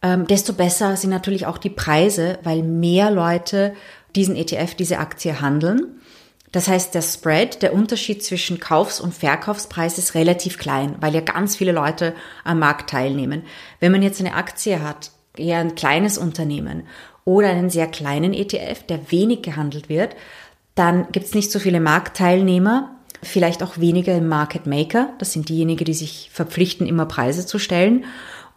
ähm, 0.00 0.28
desto 0.28 0.52
besser 0.52 0.96
sind 0.96 1.10
natürlich 1.10 1.44
auch 1.44 1.58
die 1.58 1.70
Preise, 1.70 2.38
weil 2.44 2.62
mehr 2.62 3.10
Leute 3.10 3.74
diesen 4.14 4.36
ETF, 4.36 4.76
diese 4.76 5.00
Aktie 5.00 5.40
handeln. 5.40 6.00
Das 6.52 6.68
heißt, 6.68 6.94
der 6.94 7.02
Spread, 7.02 7.62
der 7.62 7.74
Unterschied 7.74 8.22
zwischen 8.22 8.60
Kaufs- 8.60 9.00
und 9.00 9.12
Verkaufspreis 9.12 9.98
ist 9.98 10.14
relativ 10.14 10.58
klein, 10.58 10.94
weil 11.00 11.16
ja 11.16 11.20
ganz 11.20 11.56
viele 11.56 11.72
Leute 11.72 12.14
am 12.44 12.60
Markt 12.60 12.90
teilnehmen. 12.90 13.42
Wenn 13.80 13.90
man 13.90 14.04
jetzt 14.04 14.20
eine 14.20 14.34
Aktie 14.34 14.80
hat, 14.84 15.10
eher 15.36 15.58
ein 15.58 15.74
kleines 15.74 16.16
Unternehmen 16.16 16.84
oder 17.24 17.48
einen 17.48 17.70
sehr 17.70 17.88
kleinen 17.88 18.34
ETF, 18.34 18.84
der 18.84 19.10
wenig 19.10 19.42
gehandelt 19.42 19.88
wird, 19.88 20.14
dann 20.76 21.08
gibt 21.10 21.26
es 21.26 21.34
nicht 21.34 21.50
so 21.50 21.58
viele 21.58 21.80
Marktteilnehmer, 21.80 22.90
vielleicht 23.22 23.62
auch 23.62 23.78
weniger 23.78 24.20
Market 24.20 24.66
Maker. 24.66 25.08
Das 25.18 25.32
sind 25.32 25.48
diejenigen, 25.48 25.84
die 25.84 25.94
sich 25.94 26.30
verpflichten, 26.32 26.86
immer 26.86 27.06
Preise 27.06 27.46
zu 27.46 27.58
stellen. 27.58 28.04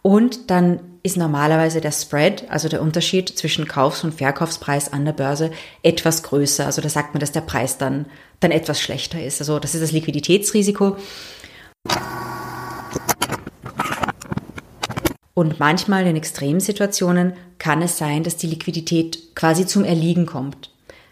Und 0.02 0.50
dann 0.50 0.80
ist 1.02 1.16
normalerweise 1.16 1.80
der 1.80 1.92
Spread, 1.92 2.44
also 2.50 2.68
der 2.68 2.82
Unterschied 2.82 3.30
zwischen 3.30 3.66
Kaufs- 3.66 4.04
und 4.04 4.14
Verkaufspreis 4.14 4.92
an 4.92 5.06
der 5.06 5.14
Börse, 5.14 5.50
etwas 5.82 6.22
größer. 6.22 6.66
Also 6.66 6.82
da 6.82 6.90
sagt 6.90 7.14
man, 7.14 7.20
dass 7.20 7.32
der 7.32 7.40
Preis 7.40 7.78
dann, 7.78 8.04
dann 8.40 8.50
etwas 8.50 8.80
schlechter 8.80 9.22
ist. 9.22 9.40
Also 9.40 9.58
das 9.58 9.74
ist 9.74 9.82
das 9.82 9.92
Liquiditätsrisiko. 9.92 10.96
Und 15.32 15.58
manchmal 15.58 16.06
in 16.06 16.16
Extremsituationen 16.16 17.32
kann 17.58 17.80
es 17.80 17.96
sein, 17.96 18.24
dass 18.24 18.36
die 18.36 18.46
Liquidität 18.46 19.34
quasi 19.34 19.64
zum 19.64 19.84
Erliegen 19.84 20.26
kommt. 20.26 20.70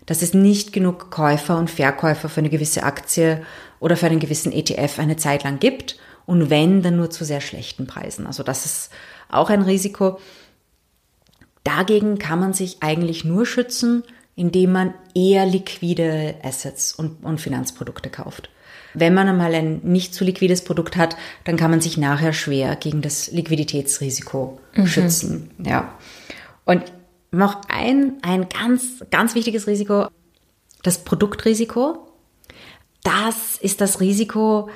Dass 0.08 0.22
es 0.22 0.34
nicht 0.34 0.72
genug 0.72 1.10
Käufer 1.10 1.56
und 1.58 1.70
Verkäufer 1.70 2.28
für 2.28 2.40
eine 2.40 2.48
gewisse 2.48 2.82
Aktie 2.82 3.42
oder 3.78 3.96
für 3.96 4.06
einen 4.06 4.20
gewissen 4.20 4.52
ETF 4.52 4.98
eine 4.98 5.16
Zeit 5.16 5.44
lang 5.44 5.60
gibt. 5.60 5.98
Und 6.26 6.50
wenn, 6.50 6.82
dann 6.82 6.96
nur 6.96 7.10
zu 7.10 7.24
sehr 7.24 7.40
schlechten 7.40 7.86
Preisen. 7.86 8.26
Also 8.26 8.42
das 8.42 8.64
ist 8.64 8.90
auch 9.28 9.50
ein 9.50 9.62
Risiko. 9.62 10.18
Dagegen 11.62 12.18
kann 12.18 12.40
man 12.40 12.54
sich 12.54 12.78
eigentlich 12.80 13.24
nur 13.24 13.44
schützen, 13.44 14.02
indem 14.34 14.72
man 14.72 14.94
eher 15.14 15.44
liquide 15.44 16.36
Assets 16.42 16.94
und, 16.94 17.22
und 17.24 17.40
Finanzprodukte 17.40 18.08
kauft. 18.08 18.50
Wenn 18.94 19.12
man 19.12 19.28
einmal 19.28 19.54
ein 19.54 19.80
nicht 19.82 20.14
zu 20.14 20.24
liquides 20.24 20.64
Produkt 20.64 20.96
hat, 20.96 21.16
dann 21.44 21.56
kann 21.56 21.70
man 21.70 21.80
sich 21.80 21.98
nachher 21.98 22.32
schwer 22.32 22.76
gegen 22.76 23.02
das 23.02 23.30
Liquiditätsrisiko 23.30 24.58
mhm. 24.74 24.86
schützen. 24.86 25.50
Ja. 25.62 25.92
Und 26.64 26.84
noch 27.30 27.62
ein, 27.68 28.18
ein 28.22 28.48
ganz, 28.48 29.04
ganz 29.10 29.34
wichtiges 29.34 29.66
Risiko, 29.66 30.08
das 30.82 31.04
Produktrisiko. 31.04 32.08
Das 33.02 33.58
ist 33.58 33.80
das 33.80 34.00
Risiko, 34.00 34.70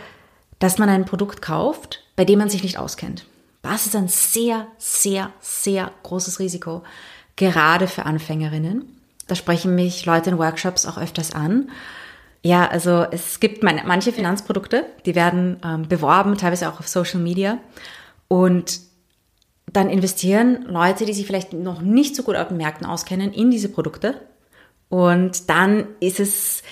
dass 0.59 0.79
man 0.79 0.89
ein 0.89 1.05
Produkt 1.05 1.43
kauft, 1.43 2.05
bei 2.17 2.25
dem 2.25 2.39
man 2.39 2.51
sich 2.51 2.63
nicht 2.63 2.79
auskennt. 2.79 3.27
Das 3.63 3.87
ist 3.87 3.97
ein 3.97 4.09
sehr, 4.09 4.67
sehr, 4.79 5.33
sehr 5.41 5.93
großes 6.03 6.41
Risiko, 6.41 6.83
gerade 7.37 7.87
für 7.87 8.07
Anfängerinnen. 8.07 8.85
Da 9.29 9.35
sprechen 9.35 9.75
mich 9.75 10.05
Leute 10.05 10.31
in 10.31 10.39
Workshops 10.39 10.85
auch 10.85 10.99
öfters 10.99 11.33
an. 11.33 11.71
Ja, 12.43 12.69
also 12.69 13.07
es 13.11 13.39
gibt 13.39 13.63
manche 13.63 14.13
Finanzprodukte, 14.13 14.85
die 15.07 15.15
werden 15.15 15.61
ähm, 15.65 15.89
beworben, 15.89 16.37
teilweise 16.37 16.69
auch 16.69 16.81
auf 16.81 16.89
Social 16.89 17.21
Media. 17.21 17.59
Und 18.27 18.81
dann 19.73 19.89
investieren 19.89 20.67
Leute, 20.69 21.05
die 21.05 21.13
sich 21.13 21.27
vielleicht 21.27 21.53
noch 21.53 21.81
nicht 21.81 22.15
so 22.15 22.23
gut 22.23 22.37
auf 22.37 22.49
den 22.49 22.57
Märkten 22.57 22.87
auskennen, 22.87 23.33
in 23.33 23.51
diese 23.51 23.69
Produkte. 23.69 24.21
Und 24.89 25.49
dann 25.49 25.87
ist 26.01 26.21
es, 26.21 26.63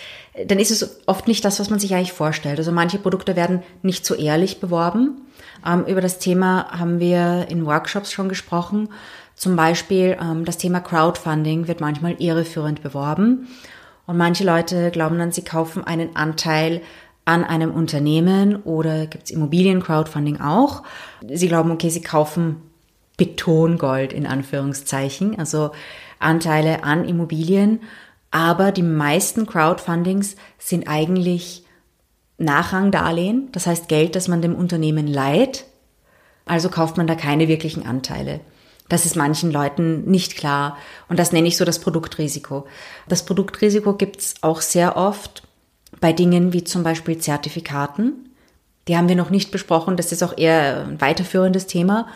dann 0.46 0.58
ist 0.58 0.70
es 0.70 1.00
oft 1.06 1.26
nicht 1.26 1.44
das, 1.44 1.58
was 1.58 1.70
man 1.70 1.78
sich 1.78 1.94
eigentlich 1.94 2.12
vorstellt. 2.12 2.58
Also 2.58 2.72
manche 2.72 2.98
Produkte 2.98 3.36
werden 3.36 3.62
nicht 3.82 4.04
so 4.04 4.14
ehrlich 4.14 4.60
beworben. 4.60 5.22
Ähm, 5.66 5.86
über 5.86 6.00
das 6.00 6.18
Thema 6.18 6.70
haben 6.78 7.00
wir 7.00 7.46
in 7.48 7.64
Workshops 7.64 8.12
schon 8.12 8.28
gesprochen. 8.28 8.90
Zum 9.34 9.56
Beispiel 9.56 10.18
ähm, 10.20 10.44
das 10.44 10.58
Thema 10.58 10.80
Crowdfunding 10.80 11.66
wird 11.66 11.80
manchmal 11.80 12.16
irreführend 12.18 12.82
beworben. 12.82 13.48
Und 14.06 14.18
manche 14.18 14.44
Leute 14.44 14.90
glauben 14.90 15.18
dann, 15.18 15.32
sie 15.32 15.44
kaufen 15.44 15.84
einen 15.84 16.16
Anteil 16.16 16.82
an 17.24 17.44
einem 17.44 17.72
Unternehmen 17.72 18.56
oder 18.64 19.06
gibt 19.06 19.24
es 19.24 19.30
Immobilien-Crowdfunding 19.30 20.40
auch. 20.40 20.82
Sie 21.26 21.48
glauben, 21.48 21.70
okay, 21.70 21.88
sie 21.88 22.02
kaufen 22.02 22.69
Betongold 23.20 24.14
in 24.14 24.26
Anführungszeichen, 24.26 25.38
also 25.38 25.72
Anteile 26.18 26.84
an 26.84 27.04
Immobilien. 27.04 27.80
Aber 28.30 28.72
die 28.72 28.82
meisten 28.82 29.44
Crowdfundings 29.44 30.36
sind 30.58 30.88
eigentlich 30.88 31.64
Nachrangdarlehen, 32.38 33.50
das 33.52 33.66
heißt 33.66 33.88
Geld, 33.88 34.16
das 34.16 34.26
man 34.26 34.40
dem 34.40 34.54
Unternehmen 34.54 35.06
leiht. 35.06 35.66
Also 36.46 36.70
kauft 36.70 36.96
man 36.96 37.06
da 37.06 37.14
keine 37.14 37.46
wirklichen 37.46 37.84
Anteile. 37.84 38.40
Das 38.88 39.04
ist 39.04 39.16
manchen 39.16 39.52
Leuten 39.52 40.10
nicht 40.10 40.36
klar. 40.36 40.78
Und 41.10 41.18
das 41.18 41.30
nenne 41.30 41.46
ich 41.46 41.58
so 41.58 41.66
das 41.66 41.78
Produktrisiko. 41.78 42.66
Das 43.06 43.26
Produktrisiko 43.26 43.92
gibt 43.92 44.20
es 44.20 44.34
auch 44.40 44.62
sehr 44.62 44.96
oft 44.96 45.42
bei 46.00 46.14
Dingen 46.14 46.54
wie 46.54 46.64
zum 46.64 46.82
Beispiel 46.82 47.18
Zertifikaten. 47.18 48.30
Die 48.88 48.96
haben 48.96 49.10
wir 49.10 49.16
noch 49.16 49.28
nicht 49.28 49.50
besprochen. 49.50 49.98
Das 49.98 50.10
ist 50.10 50.22
auch 50.22 50.38
eher 50.38 50.86
ein 50.86 51.00
weiterführendes 51.02 51.66
Thema. 51.66 52.08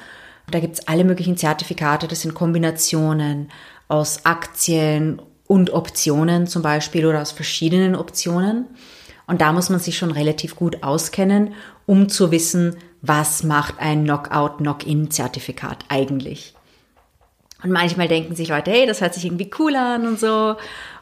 Da 0.51 0.61
gibt 0.61 0.75
es 0.75 0.89
alle 0.89 1.05
möglichen 1.05 1.37
Zertifikate. 1.37 2.07
Das 2.07 2.23
sind 2.23 2.35
Kombinationen 2.35 3.51
aus 3.89 4.25
Aktien 4.25 5.21
und 5.47 5.73
Optionen 5.73 6.47
zum 6.47 6.63
Beispiel 6.63 7.07
oder 7.07 7.23
aus 7.23 7.33
verschiedenen 7.33 7.95
Optionen. 7.95 8.67
Und 9.27 9.41
da 9.41 9.53
muss 9.53 9.71
man 9.71 9.81
sich 9.81 9.97
schon 9.97 10.11
relativ 10.11 10.57
gut 10.57 10.83
auskennen, 10.83 11.55
um 11.87 12.09
zu 12.09 12.31
wissen, 12.31 12.77
was 13.01 13.43
macht 13.43 13.79
ein 13.79 14.05
Knockout-Knock-in-Zertifikat 14.05 15.85
eigentlich. 15.89 16.55
Und 17.63 17.71
manchmal 17.71 18.09
denken 18.09 18.35
sich 18.35 18.49
Leute, 18.49 18.71
hey, 18.71 18.87
das 18.87 19.01
hört 19.01 19.15
sich 19.15 19.25
irgendwie 19.25 19.51
cool 19.59 19.75
an 19.77 20.07
und 20.07 20.21
so. 20.21 20.57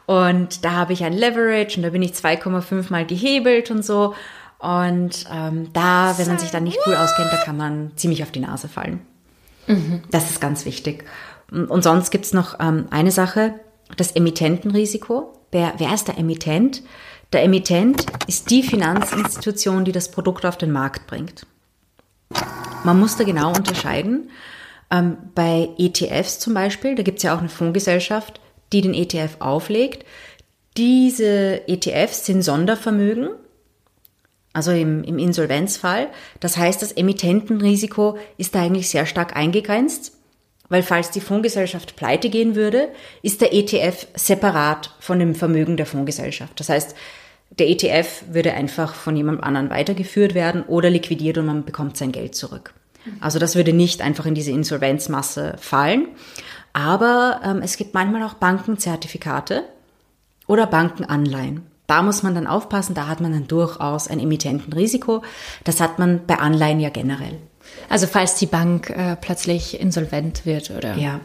Und 0.05 0.63
da 0.63 0.71
habe 0.71 0.93
ich 0.93 1.03
ein 1.03 1.13
Leverage 1.13 1.77
und 1.77 1.83
da 1.83 1.89
bin 1.89 2.01
ich 2.01 2.11
2,5 2.11 2.89
mal 2.89 3.05
gehebelt 3.05 3.71
und 3.71 3.83
so. 3.85 4.15
Und 4.59 5.25
ähm, 5.29 5.71
da, 5.73 6.17
wenn 6.17 6.27
man 6.27 6.39
sich 6.39 6.51
dann 6.51 6.63
nicht 6.63 6.79
cool 6.87 6.95
auskennt, 6.95 7.33
da 7.33 7.37
kann 7.37 7.57
man 7.57 7.91
ziemlich 7.97 8.23
auf 8.23 8.31
die 8.31 8.39
Nase 8.39 8.69
fallen. 8.69 9.01
Mhm. 9.67 10.03
Das 10.11 10.29
ist 10.29 10.41
ganz 10.41 10.65
wichtig. 10.65 11.05
Und 11.51 11.83
sonst 11.83 12.09
gibt 12.09 12.25
es 12.25 12.33
noch 12.33 12.59
ähm, 12.59 12.87
eine 12.89 13.11
Sache, 13.11 13.55
das 13.97 14.11
Emittentenrisiko. 14.11 15.33
Wer, 15.51 15.73
wer 15.77 15.93
ist 15.93 16.07
der 16.07 16.17
Emittent? 16.17 16.81
Der 17.31 17.43
Emittent 17.43 18.05
ist 18.27 18.49
die 18.49 18.63
Finanzinstitution, 18.63 19.85
die 19.85 19.91
das 19.91 20.09
Produkt 20.09 20.45
auf 20.45 20.57
den 20.57 20.71
Markt 20.71 21.07
bringt. 21.07 21.45
Man 22.83 22.99
muss 22.99 23.17
da 23.17 23.23
genau 23.23 23.53
unterscheiden. 23.53 24.29
Ähm, 24.91 25.17
bei 25.33 25.69
ETFs 25.77 26.39
zum 26.39 26.53
Beispiel, 26.53 26.95
da 26.95 27.03
gibt 27.03 27.17
es 27.17 27.23
ja 27.23 27.35
auch 27.35 27.39
eine 27.39 27.49
Fondsgesellschaft, 27.49 28.39
die 28.71 28.81
den 28.81 28.93
ETF 28.93 29.37
auflegt. 29.39 30.05
Diese 30.77 31.67
ETFs 31.67 32.25
sind 32.25 32.41
Sondervermögen, 32.41 33.29
also 34.53 34.71
im, 34.71 35.03
im 35.03 35.19
Insolvenzfall. 35.19 36.09
Das 36.39 36.57
heißt, 36.57 36.81
das 36.81 36.91
Emittentenrisiko 36.91 38.17
ist 38.37 38.55
da 38.55 38.61
eigentlich 38.61 38.89
sehr 38.89 39.05
stark 39.05 39.35
eingegrenzt, 39.35 40.13
weil 40.69 40.83
falls 40.83 41.11
die 41.11 41.21
Fondsgesellschaft 41.21 41.95
pleite 41.95 42.29
gehen 42.29 42.55
würde, 42.55 42.89
ist 43.21 43.41
der 43.41 43.53
ETF 43.53 44.07
separat 44.15 44.95
von 44.99 45.19
dem 45.19 45.35
Vermögen 45.35 45.77
der 45.77 45.85
Fondsgesellschaft. 45.85 46.59
Das 46.59 46.69
heißt, 46.69 46.95
der 47.59 47.69
ETF 47.69 48.23
würde 48.29 48.53
einfach 48.53 48.95
von 48.95 49.15
jemand 49.15 49.43
anderen 49.43 49.69
weitergeführt 49.69 50.33
werden 50.33 50.63
oder 50.63 50.89
liquidiert 50.89 51.37
und 51.37 51.45
man 51.45 51.65
bekommt 51.65 51.97
sein 51.97 52.11
Geld 52.11 52.35
zurück. 52.35 52.73
Also 53.19 53.37
das 53.37 53.55
würde 53.55 53.73
nicht 53.73 54.01
einfach 54.01 54.25
in 54.25 54.33
diese 54.33 54.51
Insolvenzmasse 54.51 55.55
fallen. 55.59 56.07
Aber 56.71 57.41
ähm, 57.43 57.61
es 57.61 57.77
gibt 57.77 57.93
manchmal 57.93 58.23
auch 58.23 58.35
Bankenzertifikate 58.35 59.63
oder 60.47 60.65
Bankenanleihen. 60.65 61.72
Da 61.87 62.01
muss 62.01 62.23
man 62.23 62.33
dann 62.33 62.47
aufpassen, 62.47 62.95
da 62.95 63.07
hat 63.07 63.19
man 63.19 63.33
dann 63.33 63.47
durchaus 63.47 64.07
ein 64.07 64.19
Emittentenrisiko. 64.19 65.23
Das 65.63 65.81
hat 65.81 65.99
man 65.99 66.25
bei 66.25 66.39
Anleihen 66.39 66.79
ja 66.79 66.89
generell. 66.89 67.39
Also 67.89 68.07
falls 68.07 68.35
die 68.35 68.45
Bank 68.45 68.89
äh, 68.89 69.15
plötzlich 69.19 69.79
insolvent 69.79 70.45
wird, 70.45 70.71
oder? 70.71 70.95
Ja. 70.95 71.19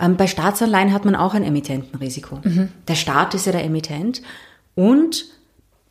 Ähm, 0.00 0.16
bei 0.16 0.26
Staatsanleihen 0.26 0.92
hat 0.92 1.04
man 1.04 1.16
auch 1.16 1.34
ein 1.34 1.44
Emittentenrisiko. 1.44 2.40
Mhm. 2.42 2.68
Der 2.86 2.94
Staat 2.94 3.34
ist 3.34 3.46
ja 3.46 3.52
der 3.52 3.64
Emittent 3.64 4.22
und 4.74 5.24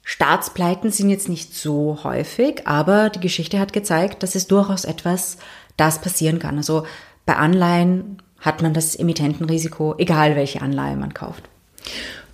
Staatspleiten 0.03 0.91
sind 0.91 1.09
jetzt 1.09 1.27
nicht 1.27 1.53
so 1.53 1.99
häufig, 2.05 2.65
aber 2.65 3.09
die 3.09 3.19
Geschichte 3.19 3.59
hat 3.59 3.73
gezeigt, 3.73 4.23
dass 4.23 4.35
es 4.35 4.47
durchaus 4.47 4.85
etwas, 4.85 5.37
das 5.75 5.99
passieren 5.99 6.39
kann. 6.39 6.55
Also 6.55 6.85
bei 7.25 7.35
Anleihen 7.35 8.21
hat 8.39 8.61
man 8.61 8.73
das 8.73 8.95
Emittentenrisiko, 8.95 9.95
egal 9.97 10.37
welche 10.37 10.61
Anleihe 10.61 10.95
man 10.95 11.13
kauft. 11.13 11.43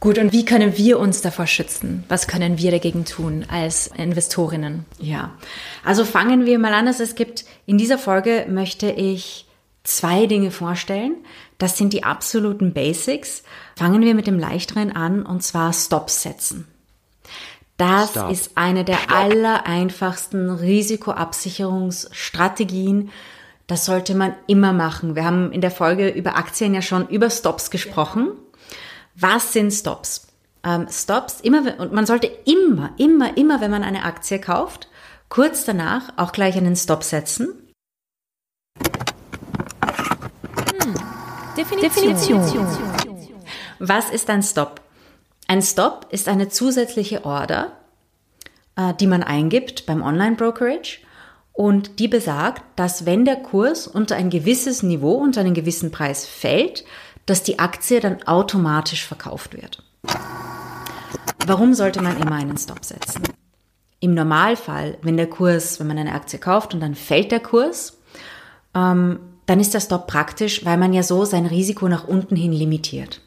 Gut, 0.03 0.17
und 0.17 0.33
wie 0.33 0.43
können 0.43 0.77
wir 0.77 0.99
uns 0.99 1.21
davor 1.21 1.47
schützen? 1.47 2.03
Was 2.09 2.27
können 2.27 2.57
wir 2.57 2.71
dagegen 2.71 3.05
tun 3.05 3.45
als 3.49 3.87
Investorinnen? 3.87 4.85
Ja, 4.99 5.31
also 5.85 6.03
fangen 6.03 6.45
wir 6.45 6.59
mal 6.59 6.73
an. 6.73 6.87
Also 6.87 7.03
es 7.03 7.15
gibt 7.15 7.45
in 7.65 7.77
dieser 7.77 7.97
Folge 7.97 8.45
möchte 8.49 8.91
ich 8.91 9.47
zwei 9.85 10.25
Dinge 10.25 10.51
vorstellen. 10.51 11.15
Das 11.57 11.77
sind 11.77 11.93
die 11.93 12.03
absoluten 12.03 12.73
Basics. 12.73 13.43
Fangen 13.77 14.01
wir 14.01 14.13
mit 14.13 14.27
dem 14.27 14.37
leichteren 14.37 14.93
an 14.93 15.25
und 15.25 15.41
zwar 15.41 15.71
Stops 15.71 16.21
setzen. 16.21 16.67
Das 17.77 18.09
Stop. 18.09 18.29
ist 18.29 18.57
eine 18.57 18.83
der 18.83 19.09
allereinfachsten 19.09 20.49
Risikoabsicherungsstrategien. 20.49 23.09
Das 23.67 23.85
sollte 23.85 24.15
man 24.15 24.35
immer 24.47 24.73
machen. 24.73 25.15
Wir 25.15 25.23
haben 25.23 25.53
in 25.53 25.61
der 25.61 25.71
Folge 25.71 26.09
über 26.09 26.35
Aktien 26.35 26.73
ja 26.73 26.81
schon 26.81 27.07
über 27.07 27.29
Stops 27.29 27.71
gesprochen. 27.71 28.33
Was 29.15 29.53
sind 29.53 29.71
Stops? 29.71 30.27
Ähm, 30.63 30.87
Stops, 30.89 31.41
immer, 31.41 31.79
und 31.79 31.93
man 31.93 32.05
sollte 32.05 32.27
immer, 32.45 32.91
immer, 32.97 33.37
immer, 33.37 33.61
wenn 33.61 33.71
man 33.71 33.83
eine 33.83 34.03
Aktie 34.05 34.39
kauft, 34.39 34.87
kurz 35.29 35.65
danach 35.65 36.13
auch 36.17 36.31
gleich 36.31 36.55
einen 36.55 36.75
Stop 36.75 37.03
setzen. 37.03 37.49
Definition. 41.55 42.41
Was 43.79 44.09
ist 44.09 44.29
ein 44.29 44.41
Stop? 44.41 44.81
Ein 45.47 45.61
Stop 45.61 46.07
ist 46.09 46.27
eine 46.27 46.49
zusätzliche 46.49 47.25
Order, 47.25 47.73
äh, 48.75 48.93
die 48.95 49.07
man 49.07 49.21
eingibt 49.21 49.85
beim 49.85 50.01
Online-Brokerage 50.01 50.99
und 51.51 51.99
die 51.99 52.07
besagt, 52.07 52.63
dass 52.75 53.05
wenn 53.05 53.25
der 53.25 53.35
Kurs 53.35 53.87
unter 53.87 54.15
ein 54.15 54.29
gewisses 54.29 54.81
Niveau, 54.81 55.13
unter 55.13 55.41
einen 55.41 55.53
gewissen 55.53 55.91
Preis 55.91 56.25
fällt, 56.25 56.83
dass 57.25 57.43
die 57.43 57.59
Aktie 57.59 57.99
dann 57.99 58.23
automatisch 58.23 59.05
verkauft 59.05 59.53
wird. 59.53 59.83
Warum 61.45 61.73
sollte 61.73 62.01
man 62.01 62.17
immer 62.17 62.35
einen 62.35 62.57
Stop 62.57 62.83
setzen? 62.85 63.23
Im 63.99 64.13
Normalfall, 64.13 64.97
wenn 65.01 65.17
der 65.17 65.29
Kurs, 65.29 65.79
wenn 65.79 65.87
man 65.87 65.97
eine 65.97 66.13
Aktie 66.13 66.39
kauft 66.39 66.73
und 66.73 66.79
dann 66.79 66.95
fällt 66.95 67.31
der 67.31 67.39
Kurs, 67.39 67.97
ähm, 68.73 69.19
dann 69.45 69.59
ist 69.59 69.73
der 69.73 69.81
Stop 69.81 70.07
praktisch, 70.07 70.65
weil 70.65 70.77
man 70.77 70.93
ja 70.93 71.03
so 71.03 71.25
sein 71.25 71.45
Risiko 71.45 71.87
nach 71.87 72.07
unten 72.07 72.35
hin 72.35 72.53
limitiert. 72.53 73.21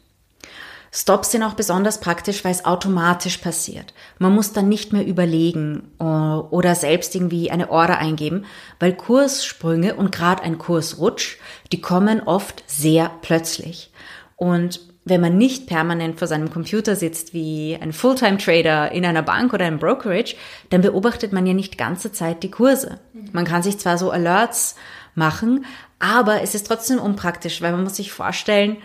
Stops 0.91 1.31
sind 1.31 1.43
auch 1.43 1.53
besonders 1.53 1.99
praktisch, 1.99 2.43
weil 2.43 2.51
es 2.51 2.65
automatisch 2.65 3.37
passiert. 3.37 3.93
Man 4.19 4.33
muss 4.33 4.53
dann 4.53 4.69
nicht 4.69 4.93
mehr 4.93 5.05
überlegen 5.05 5.91
äh, 5.99 6.03
oder 6.03 6.75
selbst 6.75 7.13
irgendwie 7.15 7.51
eine 7.51 7.69
Order 7.69 7.97
eingeben, 7.97 8.45
weil 8.79 8.93
Kurssprünge 8.93 9.95
und 9.95 10.11
gerade 10.11 10.43
ein 10.43 10.57
Kursrutsch, 10.57 11.37
die 11.71 11.81
kommen 11.81 12.21
oft 12.21 12.63
sehr 12.67 13.11
plötzlich. 13.21 13.91
Und 14.35 14.79
wenn 15.09 15.21
man 15.21 15.37
nicht 15.37 15.67
permanent 15.67 16.19
vor 16.19 16.27
seinem 16.27 16.49
Computer 16.49 16.95
sitzt 16.95 17.33
wie 17.33 17.77
ein 17.79 17.93
Fulltime-Trader 17.93 18.91
in 18.91 19.05
einer 19.05 19.21
Bank 19.21 19.53
oder 19.53 19.65
einem 19.65 19.79
Brokerage, 19.79 20.35
dann 20.69 20.81
beobachtet 20.81 21.31
man 21.31 21.45
ja 21.45 21.53
nicht 21.53 21.77
ganze 21.77 22.11
Zeit 22.11 22.43
die 22.43 22.51
Kurse. 22.51 22.99
Man 23.31 23.45
kann 23.45 23.63
sich 23.63 23.77
zwar 23.77 23.97
so 23.97 24.11
Alerts 24.11 24.75
machen, 25.15 25.65
aber 25.99 26.41
es 26.41 26.55
ist 26.55 26.67
trotzdem 26.67 26.99
unpraktisch, 26.99 27.61
weil 27.61 27.71
man 27.71 27.83
muss 27.83 27.95
sich 27.95 28.11
vorstellen, 28.11 28.77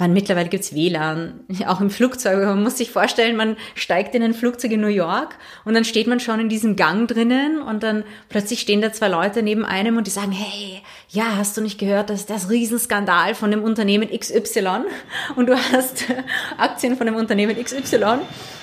man, 0.00 0.12
mittlerweile 0.12 0.48
gibt's 0.48 0.74
WLAN, 0.74 1.40
auch 1.66 1.80
im 1.80 1.90
Flugzeug. 1.90 2.44
Man 2.44 2.62
muss 2.62 2.78
sich 2.78 2.90
vorstellen, 2.90 3.36
man 3.36 3.56
steigt 3.74 4.14
in 4.14 4.22
ein 4.22 4.34
Flugzeug 4.34 4.72
in 4.72 4.80
New 4.80 4.88
York 4.88 5.36
und 5.64 5.74
dann 5.74 5.84
steht 5.84 6.06
man 6.06 6.18
schon 6.18 6.40
in 6.40 6.48
diesem 6.48 6.74
Gang 6.74 7.06
drinnen 7.06 7.62
und 7.62 7.82
dann 7.82 8.04
plötzlich 8.28 8.60
stehen 8.60 8.80
da 8.80 8.92
zwei 8.92 9.08
Leute 9.08 9.42
neben 9.42 9.64
einem 9.64 9.96
und 9.96 10.06
die 10.06 10.10
sagen, 10.10 10.32
hey, 10.32 10.82
ja, 11.10 11.36
hast 11.36 11.56
du 11.56 11.60
nicht 11.60 11.78
gehört, 11.78 12.10
das 12.10 12.20
ist 12.20 12.30
das 12.30 12.50
Riesenskandal 12.50 13.34
von 13.34 13.50
dem 13.50 13.62
Unternehmen 13.62 14.08
XY 14.10 14.80
und 15.36 15.46
du 15.46 15.56
hast 15.56 16.04
Aktien 16.56 16.96
von 16.96 17.06
dem 17.06 17.16
Unternehmen 17.16 17.56
XY 17.62 18.20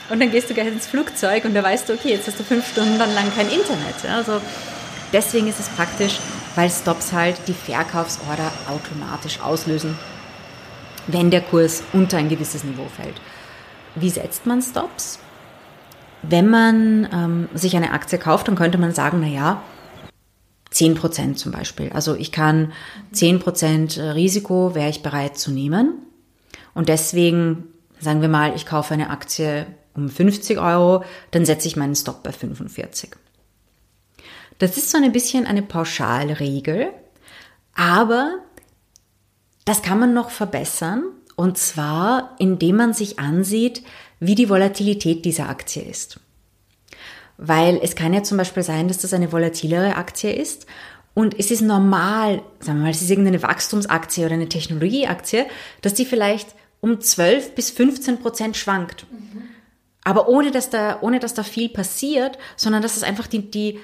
und 0.09 0.19
dann 0.19 0.31
gehst 0.31 0.49
du 0.49 0.53
gleich 0.53 0.67
ins 0.67 0.87
Flugzeug 0.87 1.45
und 1.45 1.53
da 1.53 1.63
weißt 1.63 1.87
du, 1.87 1.93
okay, 1.93 2.09
jetzt 2.09 2.27
hast 2.27 2.39
du 2.39 2.43
fünf 2.43 2.67
Stunden 2.67 2.97
lang 2.97 3.31
kein 3.35 3.49
Internet. 3.49 3.95
Also 4.11 4.41
deswegen 5.13 5.47
ist 5.47 5.59
es 5.59 5.69
praktisch, 5.69 6.17
weil 6.55 6.69
Stops 6.69 7.13
halt 7.13 7.35
die 7.47 7.53
Verkaufsorder 7.53 8.51
automatisch 8.69 9.39
auslösen 9.41 9.97
wenn 11.07 11.31
der 11.31 11.41
Kurs 11.41 11.83
unter 11.93 12.17
ein 12.17 12.29
gewisses 12.29 12.63
Niveau 12.63 12.87
fällt. 12.87 13.19
Wie 13.95 14.09
setzt 14.09 14.45
man 14.45 14.61
Stops? 14.61 15.19
Wenn 16.21 16.49
man 16.49 17.07
ähm, 17.11 17.49
sich 17.53 17.75
eine 17.75 17.91
Aktie 17.91 18.17
kauft, 18.17 18.47
dann 18.47 18.55
könnte 18.55 18.77
man 18.77 18.93
sagen, 18.93 19.19
na 19.21 19.27
ja, 19.27 19.61
10% 20.73 21.35
zum 21.35 21.51
Beispiel. 21.51 21.91
Also 21.93 22.15
ich 22.15 22.31
kann 22.31 22.73
10% 23.13 24.15
Risiko 24.15 24.75
wäre 24.75 24.89
ich 24.89 25.01
bereit 25.01 25.37
zu 25.37 25.51
nehmen. 25.51 25.93
Und 26.73 26.89
deswegen, 26.89 27.69
sagen 27.99 28.21
wir 28.21 28.29
mal, 28.29 28.55
ich 28.55 28.65
kaufe 28.65 28.93
eine 28.93 29.09
Aktie 29.09 29.65
um 29.95 30.09
50 30.09 30.59
Euro, 30.59 31.03
dann 31.31 31.45
setze 31.45 31.67
ich 31.67 31.75
meinen 31.75 31.95
Stop 31.95 32.23
bei 32.23 32.31
45. 32.31 33.11
Das 34.59 34.77
ist 34.77 34.91
so 34.91 34.97
ein 34.97 35.11
bisschen 35.11 35.45
eine 35.45 35.61
Pauschalregel, 35.61 36.89
aber 37.75 38.39
das 39.67 39.81
kann 39.81 39.99
man 39.99 40.13
noch 40.13 40.29
verbessern 40.29 41.03
und 41.35 41.57
zwar 41.57 42.35
indem 42.39 42.77
man 42.77 42.93
sich 42.93 43.19
ansieht, 43.19 43.83
wie 44.19 44.33
die 44.33 44.49
Volatilität 44.49 45.25
dieser 45.25 45.49
Aktie 45.49 45.83
ist. 45.83 46.21
Weil 47.37 47.79
es 47.83 47.95
kann 47.95 48.13
ja 48.13 48.23
zum 48.23 48.37
Beispiel 48.37 48.63
sein, 48.63 48.87
dass 48.87 48.99
das 48.99 49.13
eine 49.13 49.31
volatilere 49.31 49.95
Aktie 49.95 50.31
ist 50.31 50.65
und 51.13 51.37
es 51.37 51.51
ist 51.51 51.61
normal, 51.61 52.41
sagen 52.61 52.79
wir 52.79 52.83
mal, 52.83 52.91
es 52.91 53.01
ist 53.01 53.09
irgendeine 53.09 53.43
Wachstumsaktie 53.43 54.23
oder 54.23 54.35
eine 54.35 54.47
Technologieaktie, 54.47 55.45
dass 55.81 55.93
die 55.93 56.05
vielleicht 56.05 56.55
um 56.79 57.01
12 57.01 57.53
bis 57.53 57.69
15 57.69 58.19
Prozent 58.19 58.55
schwankt. 58.55 59.05
Aber 60.05 60.29
ohne 60.29 60.51
dass, 60.51 60.69
da, 60.69 60.99
ohne 61.01 61.19
dass 61.19 61.33
da 61.33 61.43
viel 61.43 61.67
passiert, 61.67 62.37
sondern 62.55 62.81
dass 62.81 62.95
es 62.95 63.03
einfach 63.03 63.27
die, 63.27 63.51
die 63.51 63.79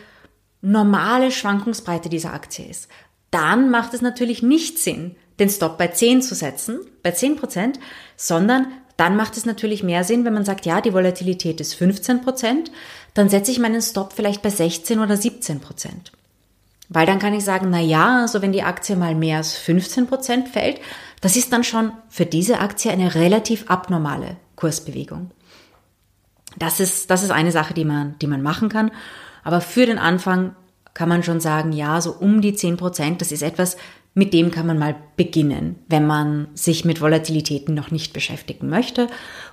normale 0.61 1.29
Schwankungsbreite 1.31 2.07
dieser 2.07 2.33
Aktie 2.33 2.65
ist. 2.65 2.87
Dann 3.31 3.69
macht 3.69 3.93
es 3.93 4.01
natürlich 4.01 4.41
nicht 4.41 4.79
Sinn, 4.79 5.17
den 5.39 5.49
Stop 5.49 5.77
bei 5.77 5.87
10 5.87 6.21
zu 6.21 6.35
setzen, 6.35 6.79
bei 7.01 7.11
10 7.11 7.35
Prozent, 7.35 7.79
sondern 8.15 8.67
dann 8.97 9.15
macht 9.15 9.37
es 9.37 9.45
natürlich 9.45 9.83
mehr 9.83 10.03
Sinn, 10.03 10.25
wenn 10.25 10.33
man 10.33 10.45
sagt, 10.45 10.65
ja, 10.65 10.81
die 10.81 10.93
Volatilität 10.93 11.59
ist 11.59 11.73
15 11.73 12.21
Prozent, 12.21 12.71
dann 13.13 13.29
setze 13.29 13.51
ich 13.51 13.59
meinen 13.59 13.81
Stop 13.81 14.13
vielleicht 14.13 14.41
bei 14.41 14.49
16 14.49 14.99
oder 14.99 15.17
17 15.17 15.59
Prozent. 15.59 16.11
Weil 16.89 17.05
dann 17.07 17.19
kann 17.19 17.33
ich 17.33 17.43
sagen, 17.43 17.69
na 17.71 17.79
ja, 17.79 18.21
also 18.21 18.41
wenn 18.41 18.51
die 18.51 18.63
Aktie 18.63 18.95
mal 18.95 19.15
mehr 19.15 19.37
als 19.37 19.55
15 19.57 20.07
Prozent 20.07 20.49
fällt, 20.49 20.79
das 21.21 21.35
ist 21.35 21.51
dann 21.51 21.63
schon 21.63 21.91
für 22.09 22.25
diese 22.25 22.59
Aktie 22.59 22.91
eine 22.91 23.15
relativ 23.15 23.69
abnormale 23.69 24.37
Kursbewegung. 24.55 25.31
Das 26.57 26.79
ist, 26.79 27.09
das 27.09 27.23
ist 27.23 27.31
eine 27.31 27.51
Sache, 27.51 27.73
die 27.73 27.85
man, 27.85 28.15
die 28.19 28.27
man 28.27 28.43
machen 28.43 28.69
kann. 28.69 28.91
Aber 29.43 29.59
für 29.61 29.85
den 29.85 29.97
Anfang 29.97 30.55
kann 30.93 31.09
man 31.09 31.23
schon 31.23 31.39
sagen, 31.39 31.71
ja, 31.71 31.99
so 32.01 32.11
um 32.11 32.41
die 32.41 32.53
10 32.53 32.77
Prozent, 32.77 33.21
das 33.21 33.31
ist 33.31 33.41
etwas, 33.41 33.77
mit 34.13 34.33
dem 34.33 34.51
kann 34.51 34.67
man 34.67 34.77
mal 34.77 34.95
beginnen, 35.15 35.77
wenn 35.87 36.05
man 36.05 36.47
sich 36.53 36.85
mit 36.85 37.01
Volatilitäten 37.01 37.73
noch 37.73 37.89
nicht 37.89 38.13
beschäftigen 38.13 38.69
möchte. 38.69 39.07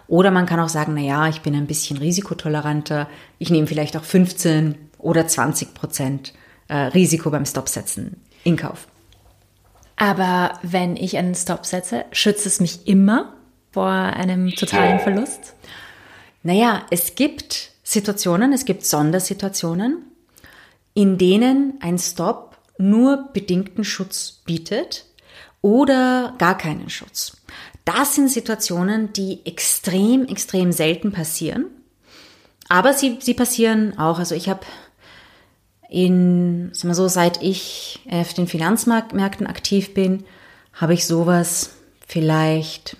Oder 0.06 0.30
man 0.30 0.46
kann 0.46 0.60
auch 0.60 0.68
sagen, 0.68 0.92
na 0.94 1.00
ja, 1.00 1.28
ich 1.28 1.40
bin 1.40 1.54
ein 1.54 1.66
bisschen 1.66 1.96
risikotoleranter. 1.96 3.08
Ich 3.38 3.50
nehme 3.50 3.66
vielleicht 3.66 3.96
auch 3.96 4.04
15 4.04 4.74
oder 4.98 5.26
20 5.26 5.72
Prozent 5.72 6.34
äh, 6.68 6.74
Risiko 6.74 7.30
beim 7.30 7.46
Stopsetzen 7.46 8.20
in 8.44 8.56
Kauf. 8.56 8.86
Aber 9.96 10.58
wenn 10.62 10.96
ich 10.96 11.16
einen 11.16 11.34
Stop 11.34 11.66
setze, 11.66 12.04
schützt 12.12 12.46
es 12.46 12.60
mich 12.60 12.86
immer 12.86 13.34
vor 13.70 13.86
einem 13.86 14.50
totalen 14.50 14.98
Verlust? 14.98 15.54
Naja, 16.42 16.82
es 16.90 17.14
gibt 17.14 17.72
Situationen, 17.82 18.52
es 18.52 18.64
gibt 18.64 18.84
Sondersituationen, 18.84 20.04
in 20.94 21.18
denen 21.18 21.74
ein 21.80 21.98
Stop 21.98 22.49
nur 22.80 23.28
bedingten 23.32 23.84
Schutz 23.84 24.40
bietet 24.44 25.04
oder 25.62 26.34
gar 26.38 26.56
keinen 26.56 26.90
Schutz. 26.90 27.36
Das 27.84 28.14
sind 28.14 28.28
Situationen, 28.28 29.12
die 29.12 29.44
extrem, 29.44 30.26
extrem 30.26 30.72
selten 30.72 31.12
passieren. 31.12 31.66
Aber 32.68 32.92
sie, 32.94 33.18
sie 33.20 33.34
passieren 33.34 33.98
auch. 33.98 34.18
Also 34.18 34.34
ich 34.34 34.48
habe 34.48 34.60
in, 35.88 36.70
sagen 36.72 36.88
wir 36.88 36.94
so, 36.94 37.08
seit 37.08 37.42
ich 37.42 38.00
auf 38.08 38.32
den 38.32 38.46
Finanzmärkten 38.46 39.46
aktiv 39.46 39.92
bin, 39.92 40.24
habe 40.72 40.94
ich 40.94 41.06
sowas 41.06 41.70
vielleicht 42.06 42.96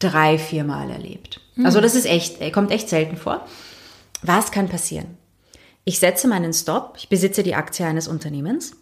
drei, 0.00 0.36
vier 0.36 0.64
Mal 0.64 0.90
erlebt. 0.90 1.40
Also 1.64 1.80
das 1.80 1.94
ist 1.94 2.06
echt, 2.06 2.52
kommt 2.52 2.72
echt 2.72 2.88
selten 2.88 3.16
vor. 3.16 3.46
Was 4.22 4.50
kann 4.50 4.68
passieren? 4.68 5.16
Ich 5.84 5.98
setze 5.98 6.28
meinen 6.28 6.52
Stop, 6.52 6.94
ich 6.96 7.08
besitze 7.08 7.42
die 7.42 7.54
Aktie 7.54 7.86
eines 7.86 8.06
Unternehmens 8.06 8.76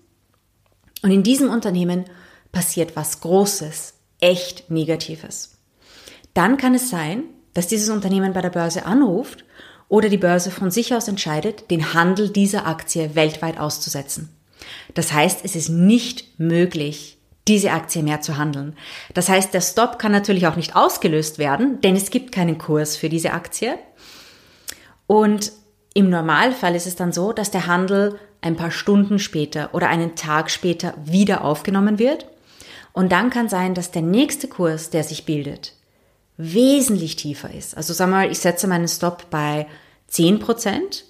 und 1.02 1.10
in 1.10 1.22
diesem 1.22 1.48
Unternehmen 1.48 2.04
passiert 2.52 2.94
was 2.94 3.20
Großes, 3.20 3.94
echt 4.20 4.70
Negatives. 4.70 5.56
Dann 6.34 6.56
kann 6.56 6.74
es 6.74 6.90
sein, 6.90 7.24
dass 7.54 7.68
dieses 7.68 7.88
Unternehmen 7.88 8.32
bei 8.32 8.42
der 8.42 8.50
Börse 8.50 8.84
anruft 8.84 9.44
oder 9.88 10.08
die 10.08 10.18
Börse 10.18 10.50
von 10.50 10.70
sich 10.70 10.94
aus 10.94 11.08
entscheidet, 11.08 11.70
den 11.70 11.94
Handel 11.94 12.28
dieser 12.28 12.66
Aktie 12.66 13.14
weltweit 13.14 13.58
auszusetzen. 13.58 14.28
Das 14.94 15.12
heißt, 15.12 15.40
es 15.42 15.56
ist 15.56 15.68
nicht 15.70 16.38
möglich, 16.38 17.18
diese 17.48 17.72
Aktie 17.72 18.02
mehr 18.02 18.20
zu 18.20 18.36
handeln. 18.36 18.76
Das 19.14 19.28
heißt, 19.28 19.52
der 19.54 19.62
Stop 19.62 19.98
kann 19.98 20.12
natürlich 20.12 20.46
auch 20.46 20.56
nicht 20.56 20.76
ausgelöst 20.76 21.38
werden, 21.38 21.80
denn 21.80 21.96
es 21.96 22.10
gibt 22.10 22.30
keinen 22.30 22.58
Kurs 22.58 22.96
für 22.96 23.08
diese 23.08 23.32
Aktie. 23.32 23.78
Und 25.06 25.50
im 25.94 26.11
Normalfall 26.11 26.74
ist 26.74 26.87
es 26.87 26.96
dann 26.96 27.12
so, 27.12 27.33
dass 27.33 27.50
der 27.50 27.66
Handel 27.66 28.18
ein 28.40 28.57
paar 28.57 28.70
Stunden 28.70 29.18
später 29.18 29.74
oder 29.74 29.88
einen 29.88 30.14
Tag 30.14 30.50
später 30.50 30.94
wieder 31.05 31.44
aufgenommen 31.44 31.98
wird. 31.98 32.26
Und 32.92 33.12
dann 33.12 33.31
kann 33.31 33.48
sein, 33.48 33.74
dass 33.74 33.90
der 33.90 34.03
nächste 34.03 34.48
Kurs, 34.48 34.90
der 34.90 35.05
sich 35.05 35.24
bildet, 35.24 35.74
wesentlich 36.37 37.16
tiefer 37.16 37.53
ist. 37.53 37.76
Also 37.76 37.92
sag 37.92 38.09
mal, 38.09 38.31
ich 38.31 38.38
setze 38.38 38.66
meinen 38.66 38.88
Stop 38.88 39.31
bei 39.31 39.66
10% 40.11 41.03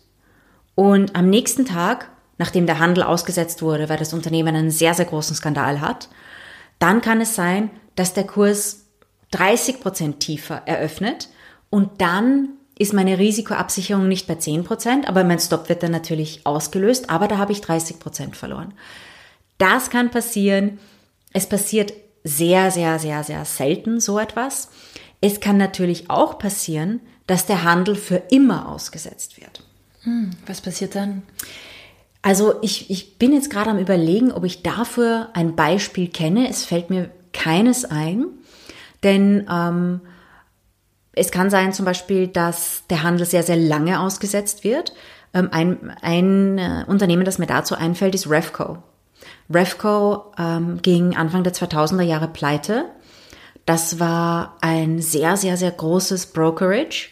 und 0.74 1.14
am 1.14 1.30
nächsten 1.30 1.64
Tag, 1.66 2.10
nachdem 2.38 2.66
der 2.66 2.78
Handel 2.78 3.04
ausgesetzt 3.04 3.62
wurde, 3.62 3.88
weil 3.88 3.98
das 3.98 4.12
Unternehmen 4.12 4.56
einen 4.56 4.70
sehr, 4.70 4.94
sehr 4.94 5.04
großen 5.04 5.36
Skandal 5.36 5.80
hat, 5.80 6.08
dann 6.78 7.00
kann 7.00 7.20
es 7.20 7.34
sein, 7.34 7.70
dass 7.96 8.14
der 8.14 8.24
Kurs 8.24 8.86
30% 9.32 10.18
tiefer 10.18 10.62
eröffnet 10.66 11.28
und 11.70 12.00
dann 12.00 12.50
ist 12.80 12.94
meine 12.94 13.18
Risikoabsicherung 13.18 14.08
nicht 14.08 14.26
bei 14.26 14.32
10%, 14.34 15.04
aber 15.06 15.22
mein 15.22 15.38
Stop 15.38 15.68
wird 15.68 15.82
dann 15.82 15.90
natürlich 15.90 16.46
ausgelöst, 16.46 17.10
aber 17.10 17.28
da 17.28 17.36
habe 17.36 17.52
ich 17.52 17.58
30% 17.58 18.34
verloren. 18.34 18.72
Das 19.58 19.90
kann 19.90 20.10
passieren. 20.10 20.78
Es 21.34 21.46
passiert 21.46 21.92
sehr, 22.24 22.70
sehr, 22.70 22.98
sehr, 22.98 23.22
sehr 23.22 23.44
selten 23.44 24.00
so 24.00 24.18
etwas. 24.18 24.70
Es 25.20 25.40
kann 25.40 25.58
natürlich 25.58 26.08
auch 26.08 26.38
passieren, 26.38 27.00
dass 27.26 27.44
der 27.44 27.64
Handel 27.64 27.96
für 27.96 28.22
immer 28.30 28.70
ausgesetzt 28.70 29.38
wird. 29.38 29.62
Hm, 30.04 30.30
was 30.46 30.62
passiert 30.62 30.94
dann? 30.94 31.22
Also 32.22 32.54
ich, 32.62 32.90
ich 32.90 33.18
bin 33.18 33.34
jetzt 33.34 33.50
gerade 33.50 33.68
am 33.68 33.78
Überlegen, 33.78 34.32
ob 34.32 34.44
ich 34.44 34.62
dafür 34.62 35.28
ein 35.34 35.54
Beispiel 35.54 36.08
kenne. 36.08 36.48
Es 36.48 36.64
fällt 36.64 36.88
mir 36.88 37.10
keines 37.34 37.84
ein, 37.84 38.24
denn 39.02 39.46
ähm, 39.52 40.00
es 41.12 41.30
kann 41.30 41.50
sein 41.50 41.72
zum 41.72 41.84
Beispiel, 41.84 42.28
dass 42.28 42.84
der 42.88 43.02
Handel 43.02 43.26
sehr, 43.26 43.42
sehr 43.42 43.56
lange 43.56 44.00
ausgesetzt 44.00 44.64
wird. 44.64 44.92
Ähm, 45.34 45.48
ein, 45.52 45.96
ein 46.02 46.58
äh, 46.58 46.84
Unternehmen, 46.86 47.24
das 47.24 47.38
mir 47.38 47.46
dazu 47.46 47.74
einfällt, 47.74 48.14
ist 48.14 48.30
Refco. 48.30 48.78
Refco 49.52 50.32
ähm, 50.38 50.80
ging 50.82 51.16
Anfang 51.16 51.42
der 51.42 51.52
2000er 51.52 52.02
Jahre 52.02 52.28
pleite. 52.28 52.86
Das 53.66 53.98
war 53.98 54.56
ein 54.60 55.00
sehr, 55.00 55.36
sehr, 55.36 55.56
sehr 55.56 55.70
großes 55.70 56.26
Brokerage. 56.26 57.10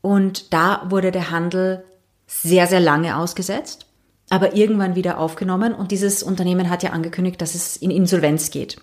Und 0.00 0.52
da 0.52 0.82
wurde 0.88 1.10
der 1.10 1.30
Handel 1.30 1.84
sehr, 2.26 2.66
sehr 2.66 2.80
lange 2.80 3.16
ausgesetzt, 3.16 3.86
aber 4.30 4.54
irgendwann 4.54 4.94
wieder 4.94 5.18
aufgenommen. 5.18 5.74
Und 5.74 5.90
dieses 5.90 6.22
Unternehmen 6.22 6.70
hat 6.70 6.82
ja 6.82 6.90
angekündigt, 6.90 7.40
dass 7.40 7.54
es 7.54 7.76
in 7.76 7.90
Insolvenz 7.90 8.50
geht. 8.50 8.78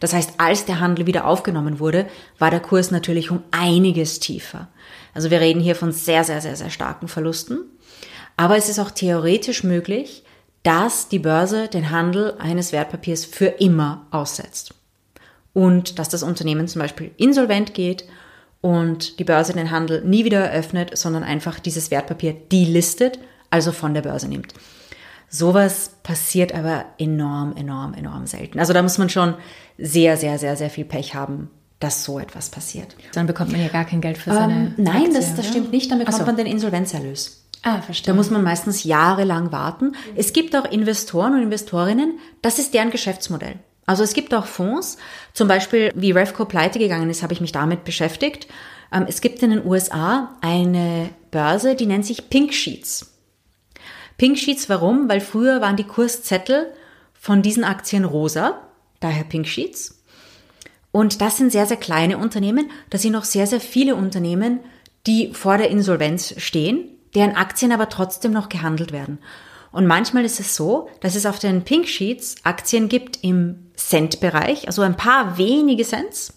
Das 0.00 0.12
heißt, 0.12 0.34
als 0.38 0.64
der 0.64 0.80
Handel 0.80 1.06
wieder 1.06 1.26
aufgenommen 1.26 1.78
wurde, 1.78 2.06
war 2.38 2.50
der 2.50 2.60
Kurs 2.60 2.90
natürlich 2.90 3.30
um 3.30 3.42
einiges 3.50 4.18
tiefer. 4.18 4.68
Also 5.14 5.30
wir 5.30 5.40
reden 5.40 5.60
hier 5.60 5.76
von 5.76 5.92
sehr, 5.92 6.24
sehr, 6.24 6.40
sehr, 6.40 6.56
sehr 6.56 6.70
starken 6.70 7.06
Verlusten. 7.06 7.60
Aber 8.36 8.56
es 8.56 8.68
ist 8.68 8.78
auch 8.78 8.90
theoretisch 8.90 9.62
möglich, 9.62 10.24
dass 10.62 11.08
die 11.08 11.18
Börse 11.18 11.68
den 11.68 11.90
Handel 11.90 12.34
eines 12.38 12.72
Wertpapiers 12.72 13.24
für 13.24 13.46
immer 13.46 14.06
aussetzt. 14.10 14.74
Und 15.52 15.98
dass 15.98 16.08
das 16.08 16.22
Unternehmen 16.22 16.68
zum 16.68 16.80
Beispiel 16.80 17.10
insolvent 17.16 17.74
geht 17.74 18.04
und 18.60 19.18
die 19.18 19.24
Börse 19.24 19.52
den 19.52 19.70
Handel 19.70 20.02
nie 20.04 20.24
wieder 20.24 20.40
eröffnet, 20.40 20.96
sondern 20.96 21.24
einfach 21.24 21.58
dieses 21.58 21.90
Wertpapier 21.90 22.32
delistet, 22.32 23.18
also 23.50 23.72
von 23.72 23.94
der 23.94 24.02
Börse 24.02 24.28
nimmt. 24.28 24.54
Sowas 25.32 25.92
passiert 26.02 26.52
aber 26.52 26.86
enorm, 26.98 27.56
enorm, 27.56 27.94
enorm 27.94 28.26
selten. 28.26 28.58
Also 28.58 28.72
da 28.72 28.82
muss 28.82 28.98
man 28.98 29.08
schon 29.08 29.34
sehr, 29.78 30.16
sehr, 30.16 30.38
sehr, 30.38 30.56
sehr 30.56 30.70
viel 30.70 30.84
Pech 30.84 31.14
haben, 31.14 31.50
dass 31.78 32.04
so 32.04 32.18
etwas 32.18 32.50
passiert. 32.50 32.96
Dann 33.14 33.28
bekommt 33.28 33.52
man 33.52 33.60
ja 33.60 33.68
gar 33.68 33.84
kein 33.84 34.00
Geld 34.00 34.18
für 34.18 34.34
seine. 34.34 34.52
Ähm, 34.54 34.74
nein, 34.76 34.96
Aktie, 34.96 35.14
das, 35.14 35.36
das 35.36 35.46
stimmt 35.46 35.70
nicht. 35.70 35.90
Dann 35.90 36.00
bekommt 36.00 36.18
so. 36.18 36.26
man 36.26 36.36
den 36.36 36.46
Insolvenzerlös. 36.46 37.46
Ah, 37.62 37.80
verstehe. 37.80 38.12
Da 38.12 38.16
muss 38.16 38.30
man 38.30 38.42
meistens 38.42 38.82
jahrelang 38.84 39.52
warten. 39.52 39.92
Es 40.16 40.32
gibt 40.32 40.56
auch 40.56 40.64
Investoren 40.64 41.34
und 41.34 41.42
Investorinnen, 41.42 42.18
das 42.42 42.58
ist 42.58 42.74
deren 42.74 42.90
Geschäftsmodell. 42.90 43.56
Also 43.86 44.02
es 44.02 44.14
gibt 44.14 44.34
auch 44.34 44.46
Fonds, 44.46 44.98
zum 45.32 45.46
Beispiel 45.46 45.92
wie 45.94 46.10
Refco 46.10 46.44
pleite 46.44 46.78
gegangen 46.78 47.10
ist, 47.10 47.22
habe 47.22 47.32
ich 47.32 47.40
mich 47.40 47.52
damit 47.52 47.84
beschäftigt. 47.84 48.48
Ähm, 48.92 49.06
es 49.08 49.20
gibt 49.20 49.42
in 49.42 49.50
den 49.50 49.64
USA 49.64 50.36
eine 50.40 51.10
Börse, 51.30 51.74
die 51.74 51.86
nennt 51.86 52.06
sich 52.06 52.30
Pink 52.30 52.52
Sheets. 52.52 53.10
Pink 54.20 54.36
Sheets, 54.36 54.68
warum? 54.68 55.08
Weil 55.08 55.22
früher 55.22 55.62
waren 55.62 55.76
die 55.76 55.84
Kurszettel 55.84 56.74
von 57.14 57.40
diesen 57.40 57.64
Aktien 57.64 58.04
rosa, 58.04 58.60
daher 59.00 59.24
Pink 59.24 59.48
Sheets. 59.48 60.02
Und 60.92 61.22
das 61.22 61.38
sind 61.38 61.50
sehr, 61.50 61.64
sehr 61.64 61.78
kleine 61.78 62.18
Unternehmen. 62.18 62.70
Das 62.90 63.00
sind 63.00 63.16
auch 63.16 63.24
sehr, 63.24 63.46
sehr 63.46 63.62
viele 63.62 63.96
Unternehmen, 63.96 64.60
die 65.06 65.32
vor 65.32 65.56
der 65.56 65.70
Insolvenz 65.70 66.34
stehen, 66.36 66.84
deren 67.14 67.34
Aktien 67.34 67.72
aber 67.72 67.88
trotzdem 67.88 68.32
noch 68.32 68.50
gehandelt 68.50 68.92
werden. 68.92 69.20
Und 69.72 69.86
manchmal 69.86 70.26
ist 70.26 70.38
es 70.38 70.54
so, 70.54 70.90
dass 71.00 71.14
es 71.14 71.24
auf 71.24 71.38
den 71.38 71.64
Pink 71.64 71.88
Sheets 71.88 72.44
Aktien 72.44 72.90
gibt 72.90 73.24
im 73.24 73.70
Cent-Bereich, 73.74 74.66
also 74.66 74.82
ein 74.82 74.98
paar 74.98 75.38
wenige 75.38 75.84
Cents. 75.84 76.34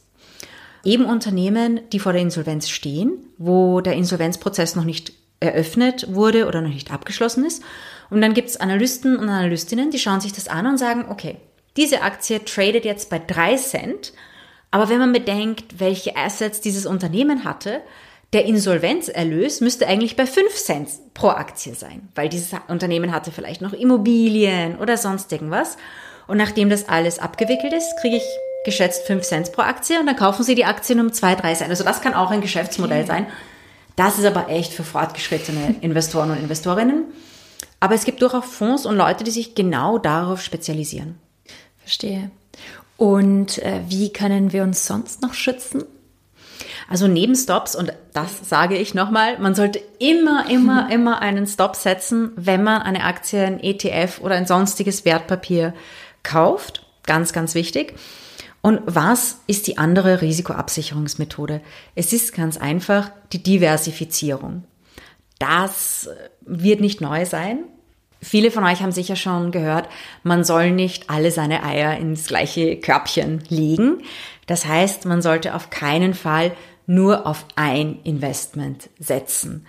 Eben 0.86 1.04
Unternehmen, 1.04 1.82
die 1.92 2.00
vor 2.00 2.14
der 2.14 2.22
Insolvenz 2.22 2.70
stehen, 2.70 3.26
wo 3.38 3.82
der 3.82 3.96
Insolvenzprozess 3.96 4.78
noch 4.78 4.86
nicht 4.86 5.12
eröffnet 5.44 6.14
wurde 6.14 6.48
oder 6.48 6.62
noch 6.62 6.74
nicht 6.74 6.92
abgeschlossen 6.92 7.46
ist. 7.46 7.64
Und 8.10 8.22
dann 8.22 8.34
gibt 8.34 8.50
es 8.50 8.58
Analysten 8.58 9.18
und 9.18 9.30
Analystinnen, 9.30 9.92
die 9.92 10.00
schauen 10.00 10.22
sich 10.22 10.34
das 10.34 10.48
an 10.48 10.66
und 10.66 10.78
sagen, 10.78 11.06
okay, 11.10 11.38
diese 11.78 12.02
Aktie 12.02 12.44
tradet 12.44 12.86
jetzt 12.86 13.10
bei 13.10 13.20
drei 13.20 13.56
Cent, 13.56 14.14
aber 14.72 14.90
wenn 14.90 15.00
man 15.00 15.14
bedenkt, 15.14 15.80
welche 15.80 16.16
Assets 16.16 16.62
dieses 16.62 16.86
Unternehmen 16.86 17.44
hatte, 17.44 17.82
der 18.34 18.46
Insolvenzerlös 18.46 19.62
müsste 19.62 19.88
eigentlich 19.88 20.16
bei 20.16 20.26
fünf 20.26 20.56
Cent 20.56 20.90
pro 21.14 21.30
Aktie 21.30 21.76
sein, 21.76 22.10
weil 22.16 22.30
dieses 22.30 22.52
Unternehmen 22.68 23.12
hatte 23.12 23.32
vielleicht 23.32 23.62
noch 23.62 23.74
Immobilien 23.74 24.78
oder 24.78 24.98
sonst 24.98 25.32
irgendwas. 25.32 25.78
Und 26.26 26.38
nachdem 26.38 26.70
das 26.70 26.90
alles 26.90 27.20
abgewickelt 27.20 27.74
ist, 27.74 27.96
kriege 28.02 28.16
ich 28.18 28.24
geschätzt 28.66 29.06
fünf 29.06 29.24
Cent 29.24 29.52
pro 29.52 29.62
Aktie 29.62 30.00
und 30.00 30.08
dann 30.08 30.16
kaufen 30.16 30.44
Sie 30.44 30.56
die 30.56 30.66
Aktien 30.66 31.00
um 31.00 31.14
zwei, 31.14 31.36
drei 31.36 31.54
Cent. 31.54 31.70
Also 31.70 31.84
das 31.84 32.02
kann 32.02 32.14
auch 32.14 32.32
ein 32.32 32.42
Geschäftsmodell 32.42 33.04
okay. 33.04 33.08
sein. 33.08 33.28
Das 33.96 34.18
ist 34.18 34.26
aber 34.26 34.50
echt 34.50 34.74
für 34.74 34.84
fortgeschrittene 34.84 35.76
Investoren 35.82 36.32
und 36.32 36.38
Investorinnen. 36.38 37.06
Aber 37.80 37.96
es 37.96 38.06
gibt 38.06 38.22
durchaus 38.22 38.46
Fonds 38.46 38.86
und 38.86 38.96
Leute, 38.96 39.24
die 39.24 39.32
sich 39.32 39.56
genau 39.56 39.98
darauf 39.98 40.42
spezialisieren. 40.42 41.20
Verstehe. 41.80 42.32
Und 42.98 43.58
äh, 43.60 43.82
wie 43.88 44.14
können 44.14 44.54
wir 44.54 44.64
uns 44.64 44.88
sonst 44.88 45.22
noch 45.22 45.34
schützen? 45.34 45.84
Also 46.90 47.08
neben 47.08 47.36
Stops, 47.36 47.76
und 47.76 47.94
das 48.14 48.48
sage 48.48 48.78
ich 48.78 48.94
nochmal, 48.94 49.38
man 49.40 49.56
sollte 49.56 49.82
immer, 50.00 50.50
immer, 50.50 50.90
immer 50.92 51.22
einen 51.22 51.48
Stop 51.48 51.76
setzen, 51.76 52.32
wenn 52.36 52.64
man 52.64 52.82
eine 52.82 53.04
Aktie, 53.04 53.44
ein 53.44 53.60
ETF 53.60 54.22
oder 54.22 54.36
ein 54.36 54.46
sonstiges 54.46 55.06
Wertpapier 55.06 55.74
kauft. 56.24 56.86
Ganz, 57.06 57.34
ganz 57.34 57.56
wichtig. 57.56 57.96
Und 58.66 58.80
was 58.86 59.42
ist 59.46 59.68
die 59.68 59.78
andere 59.78 60.22
Risikoabsicherungsmethode? 60.22 61.60
Es 61.96 62.14
ist 62.14 62.34
ganz 62.34 62.56
einfach 62.56 63.12
die 63.34 63.44
Diversifizierung. 63.44 64.64
Das 65.38 66.10
wird 66.40 66.80
nicht 66.80 67.02
neu 67.02 67.26
sein. 67.26 67.66
Viele 68.22 68.52
von 68.52 68.64
euch 68.64 68.82
haben 68.82 68.94
sicher 68.94 69.18
schon 69.18 69.52
gehört, 69.52 69.90
man 70.24 70.46
soll 70.46 70.72
nicht 70.72 71.10
alle 71.10 71.30
seine 71.32 71.64
Eier 71.64 71.98
ins 71.98 72.28
gleiche 72.28 72.78
Körbchen 72.80 73.44
legen. 73.50 74.02
Das 74.48 74.66
heißt, 74.66 75.04
man 75.06 75.22
sollte 75.22 75.56
auf 75.56 75.70
keinen 75.70 76.14
Fall 76.14 76.54
nur 76.86 77.28
auf 77.28 77.46
ein 77.58 78.00
Investment 78.06 78.90
setzen. 78.98 79.66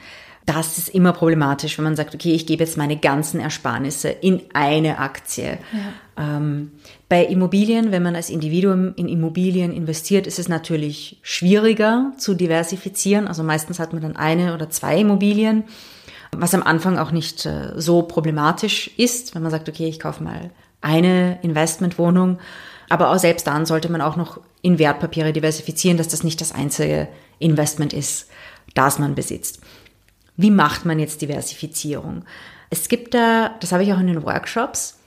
Das 0.47 0.77
ist 0.77 0.89
immer 0.89 1.13
problematisch, 1.13 1.79
wenn 1.79 1.85
man 1.85 1.97
sagt, 1.97 2.15
okay, 2.15 2.33
ich 2.33 2.47
gebe 2.47 2.63
jetzt 2.63 2.77
meine 2.77 2.99
ganzen 2.99 3.41
Ersparnisse 3.41 4.11
in 4.11 4.43
eine 4.53 4.99
Aktie. 4.99 5.59
Ja. 5.73 6.37
Ähm, 6.37 6.73
bei 7.09 7.25
Immobilien, 7.25 7.93
wenn 7.93 8.03
man 8.03 8.15
als 8.15 8.29
Individuum 8.29 8.93
in 8.97 9.09
Immobilien 9.09 9.73
investiert, 9.73 10.27
ist 10.27 10.39
es 10.39 10.49
natürlich 10.49 11.19
schwieriger 11.23 12.13
zu 12.19 12.35
diversifizieren. 12.35 13.27
Also 13.27 13.43
meistens 13.43 13.79
hat 13.79 13.95
man 13.95 14.03
dann 14.03 14.17
eine 14.17 14.55
oder 14.55 14.69
zwei 14.69 14.99
Immobilien, 14.99 15.65
was 16.37 16.55
am 16.55 16.63
Anfang 16.63 16.99
auch 16.99 17.11
nicht 17.11 17.47
äh, 17.47 17.73
so 17.77 18.03
problematisch 18.03 18.91
ist, 18.99 19.35
wenn 19.35 19.43
man 19.43 19.51
sagt, 19.51 19.69
okay, 19.69 19.87
ich 19.89 19.99
kaufe 19.99 20.23
mal 20.23 20.51
eine 20.83 21.39
Investmentwohnung. 21.43 22.39
Aber 22.91 23.11
auch 23.11 23.19
selbst 23.19 23.47
dann 23.47 23.65
sollte 23.65 23.91
man 23.91 24.03
auch 24.03 24.17
noch 24.17 24.41
in 24.61 24.79
Wertpapiere 24.79 25.33
diversifizieren, 25.33 25.97
dass 25.97 26.09
das 26.09 26.23
nicht 26.23 26.41
das 26.41 26.53
einzige 26.53 27.09
Investment 27.39 27.93
ist, 27.93 28.29
das 28.75 28.99
man 28.99 29.15
besitzt. 29.15 29.61
Wie 30.37 30.51
macht 30.51 30.85
man 30.85 30.99
jetzt 30.99 31.23
Diversifizierung? 31.23 32.25
Es 32.71 32.89
gibt 32.89 33.15
da, 33.15 33.57
das 33.61 33.73
habe 33.73 33.85
ich 33.85 33.93
auch 33.93 34.01
in 34.01 34.09
den 34.09 34.25
Workshops, 34.25 34.99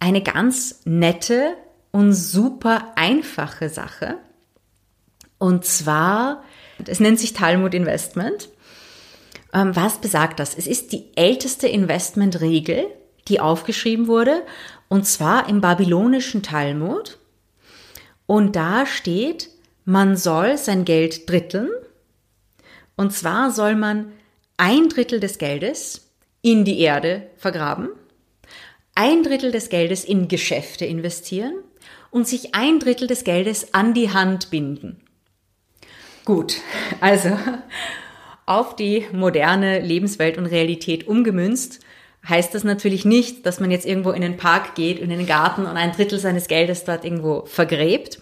eine 0.00 0.22
ganz 0.22 0.80
nette 0.84 1.56
und 1.92 2.12
super 2.12 2.92
einfache 2.96 3.68
Sache. 3.68 4.18
Und 5.38 5.64
zwar, 5.64 6.42
es 6.86 7.00
nennt 7.00 7.20
sich 7.20 7.32
Talmud 7.32 7.74
Investment. 7.74 8.48
Ähm, 9.52 9.74
was 9.76 9.98
besagt 9.98 10.40
das? 10.40 10.54
Es 10.54 10.66
ist 10.66 10.92
die 10.92 11.16
älteste 11.16 11.68
Investmentregel, 11.68 12.86
die 13.28 13.40
aufgeschrieben 13.40 14.06
wurde, 14.06 14.42
und 14.88 15.06
zwar 15.06 15.48
im 15.48 15.60
babylonischen 15.60 16.42
Talmud. 16.42 17.18
Und 18.26 18.56
da 18.56 18.86
steht, 18.86 19.48
man 19.84 20.16
soll 20.16 20.58
sein 20.58 20.84
Geld 20.84 21.28
dritteln. 21.28 21.70
Und 22.96 23.12
zwar 23.12 23.50
soll 23.50 23.76
man 23.76 24.12
ein 24.56 24.88
Drittel 24.88 25.20
des 25.20 25.38
Geldes 25.38 26.10
in 26.42 26.64
die 26.64 26.80
Erde 26.80 27.28
vergraben 27.36 27.90
ein 28.96 29.22
Drittel 29.22 29.52
des 29.52 29.68
Geldes 29.68 30.04
in 30.04 30.26
Geschäfte 30.26 30.86
investieren 30.86 31.54
und 32.10 32.26
sich 32.26 32.54
ein 32.54 32.80
Drittel 32.80 33.06
des 33.06 33.22
Geldes 33.22 33.74
an 33.74 33.94
die 33.94 34.12
Hand 34.12 34.50
binden. 34.50 35.02
Gut, 36.24 36.56
also 37.00 37.38
auf 38.46 38.74
die 38.74 39.06
moderne 39.12 39.80
Lebenswelt 39.80 40.38
und 40.38 40.46
Realität 40.46 41.06
umgemünzt, 41.06 41.80
heißt 42.26 42.54
das 42.54 42.64
natürlich 42.64 43.04
nicht, 43.04 43.44
dass 43.44 43.60
man 43.60 43.70
jetzt 43.70 43.86
irgendwo 43.86 44.10
in 44.10 44.22
den 44.22 44.38
Park 44.38 44.74
geht, 44.74 44.98
in 44.98 45.10
den 45.10 45.26
Garten 45.26 45.66
und 45.66 45.76
ein 45.76 45.92
Drittel 45.92 46.18
seines 46.18 46.48
Geldes 46.48 46.84
dort 46.84 47.04
irgendwo 47.04 47.44
vergräbt. 47.44 48.18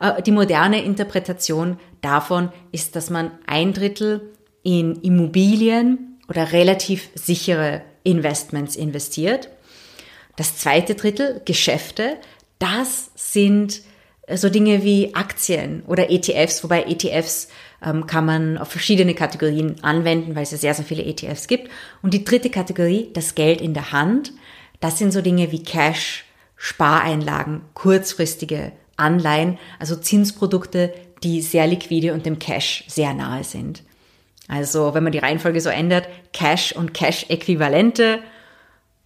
Äh, 0.00 0.22
die 0.22 0.32
moderne 0.32 0.84
Interpretation 0.84 1.80
davon 2.02 2.52
ist, 2.72 2.94
dass 2.94 3.10
man 3.10 3.32
ein 3.46 3.72
Drittel 3.72 4.30
in 4.62 4.96
Immobilien 5.02 6.18
oder 6.28 6.52
relativ 6.52 7.10
sichere 7.14 7.82
Investments 8.04 8.76
investiert. 8.76 9.48
Das 10.36 10.56
zweite 10.56 10.94
Drittel, 10.94 11.42
Geschäfte, 11.44 12.16
das 12.58 13.10
sind 13.14 13.82
so 14.32 14.48
Dinge 14.48 14.84
wie 14.84 15.14
Aktien 15.14 15.82
oder 15.86 16.10
ETFs, 16.10 16.62
wobei 16.62 16.84
ETFs 16.84 17.48
ähm, 17.84 18.06
kann 18.06 18.26
man 18.26 18.58
auf 18.58 18.68
verschiedene 18.68 19.14
Kategorien 19.14 19.82
anwenden, 19.82 20.34
weil 20.34 20.44
es 20.44 20.52
ja 20.52 20.58
sehr, 20.58 20.74
sehr 20.74 20.84
viele 20.84 21.04
ETFs 21.04 21.48
gibt. 21.48 21.68
Und 22.02 22.14
die 22.14 22.24
dritte 22.24 22.50
Kategorie, 22.50 23.10
das 23.12 23.34
Geld 23.34 23.60
in 23.60 23.74
der 23.74 23.92
Hand, 23.92 24.32
das 24.80 24.98
sind 24.98 25.12
so 25.12 25.20
Dinge 25.20 25.50
wie 25.52 25.62
Cash, 25.62 26.24
Spareinlagen, 26.56 27.62
kurzfristige 27.74 28.72
Anleihen, 28.96 29.58
also 29.78 29.96
Zinsprodukte, 29.96 30.92
die 31.22 31.42
sehr 31.42 31.66
liquide 31.66 32.12
und 32.12 32.26
dem 32.26 32.38
Cash 32.38 32.84
sehr 32.86 33.14
nahe 33.14 33.44
sind. 33.44 33.82
Also 34.50 34.94
wenn 34.94 35.04
man 35.04 35.12
die 35.12 35.18
Reihenfolge 35.18 35.60
so 35.60 35.68
ändert, 35.68 36.08
Cash 36.32 36.72
und 36.72 36.92
Cash-Äquivalente, 36.92 38.18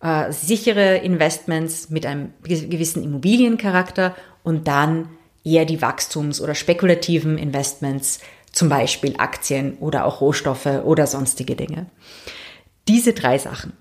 äh, 0.01 0.33
sichere 0.33 0.97
Investments 0.97 1.91
mit 1.91 2.07
einem 2.07 2.33
gewissen 2.43 3.05
Immobiliencharakter 3.05 4.17
und 4.43 4.67
dann 4.67 5.11
eher 5.45 5.67
die 5.67 5.83
Wachstums- 5.83 6.41
oder 6.41 6.55
spekulativen 6.55 7.37
Investments, 7.37 8.21
zum 8.53 8.71
Beispiel 8.71 9.17
Aktien 9.19 9.77
oder 9.81 10.07
auch 10.07 10.23
Rohstoffe 10.23 10.67
oder 10.85 11.07
sonstige 11.07 11.57
Dinge. 11.57 11.87
Diese 12.89 13.13
drei 13.13 13.37
Sachen. 13.37 13.75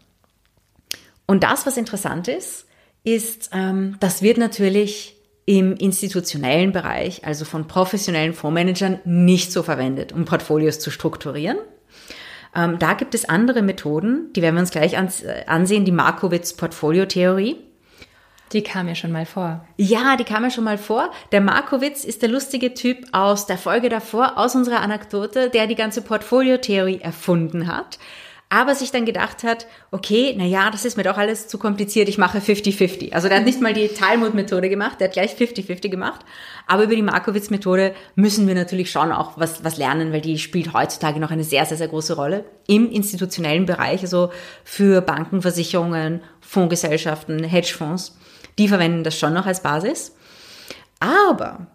Und 1.28 1.43
das, 1.43 1.65
was 1.65 1.78
interessant 1.78 2.28
ist, 2.28 2.65
ist, 3.06 3.52
ähm, 3.54 3.95
das 4.02 4.21
wird 4.21 4.38
natürlich 4.38 5.12
im 5.45 5.75
institutionellen 5.75 6.71
Bereich, 6.71 7.25
also 7.25 7.45
von 7.45 7.67
professionellen 7.67 8.34
Fondsmanagern, 8.34 8.99
nicht 9.03 9.51
so 9.51 9.63
verwendet, 9.63 10.13
um 10.13 10.25
Portfolios 10.25 10.79
zu 10.79 10.89
strukturieren. 10.89 11.58
Ähm, 12.56 12.79
da 12.79 12.93
gibt 12.93 13.15
es 13.15 13.27
andere 13.27 13.62
Methoden, 13.62 14.32
die 14.34 14.41
werden 14.41 14.56
wir 14.56 14.62
uns 14.62 14.71
gleich 14.71 14.93
äh, 14.93 15.45
ansehen, 15.47 15.86
die 15.86 15.91
Markowitz-Portfolio-Theorie. 15.91 17.58
Die 18.53 18.62
kam 18.62 18.88
ja 18.88 18.93
schon 18.93 19.12
mal 19.12 19.25
vor. 19.25 19.65
Ja, 19.77 20.15
die 20.15 20.23
kam 20.23 20.43
ja 20.43 20.51
schon 20.51 20.63
mal 20.63 20.77
vor. 20.77 21.10
Der 21.32 21.41
Markowitz 21.41 22.03
ist 22.03 22.21
der 22.21 22.29
lustige 22.29 22.75
Typ 22.75 22.99
aus 23.12 23.47
der 23.47 23.58
Folge 23.58 23.89
davor, 23.89 24.38
aus 24.38 24.56
unserer 24.56 24.82
Anekdote, 24.82 25.49
der 25.49 25.65
die 25.65 25.75
ganze 25.75 26.03
Portfolio-Theorie 26.03 27.01
erfunden 27.01 27.67
hat 27.67 27.97
aber 28.53 28.75
sich 28.75 28.91
dann 28.91 29.03
gedacht 29.03 29.41
hat, 29.43 29.65
okay, 29.89 30.35
na 30.37 30.45
ja, 30.45 30.69
das 30.69 30.85
ist 30.85 30.95
mir 30.95 31.01
doch 31.01 31.17
alles 31.17 31.47
zu 31.47 31.57
kompliziert, 31.57 32.07
ich 32.07 32.19
mache 32.19 32.37
50-50. 32.37 33.11
Also 33.11 33.27
der 33.27 33.37
hat 33.37 33.45
nicht 33.45 33.59
mal 33.61 33.73
die 33.73 33.87
Talmud-Methode 33.87 34.69
gemacht, 34.69 34.99
der 34.99 35.07
hat 35.07 35.13
gleich 35.13 35.33
50-50 35.33 35.89
gemacht, 35.89 36.21
aber 36.67 36.83
über 36.83 36.95
die 36.95 37.01
Markowitz-Methode 37.01 37.95
müssen 38.13 38.47
wir 38.47 38.53
natürlich 38.53 38.91
schon 38.91 39.11
auch 39.11 39.39
was, 39.39 39.63
was 39.63 39.77
lernen, 39.77 40.13
weil 40.13 40.21
die 40.21 40.37
spielt 40.37 40.71
heutzutage 40.71 41.19
noch 41.19 41.31
eine 41.31 41.43
sehr, 41.43 41.65
sehr, 41.65 41.77
sehr 41.77 41.87
große 41.87 42.15
Rolle 42.15 42.45
im 42.67 42.91
institutionellen 42.91 43.65
Bereich, 43.65 44.01
also 44.01 44.29
für 44.63 45.01
Banken, 45.01 45.41
Versicherungen, 45.41 46.21
Fondsgesellschaften, 46.41 47.43
Hedgefonds, 47.43 48.19
die 48.59 48.67
verwenden 48.67 49.03
das 49.03 49.17
schon 49.17 49.33
noch 49.33 49.47
als 49.47 49.63
Basis. 49.63 50.15
Aber 50.99 51.65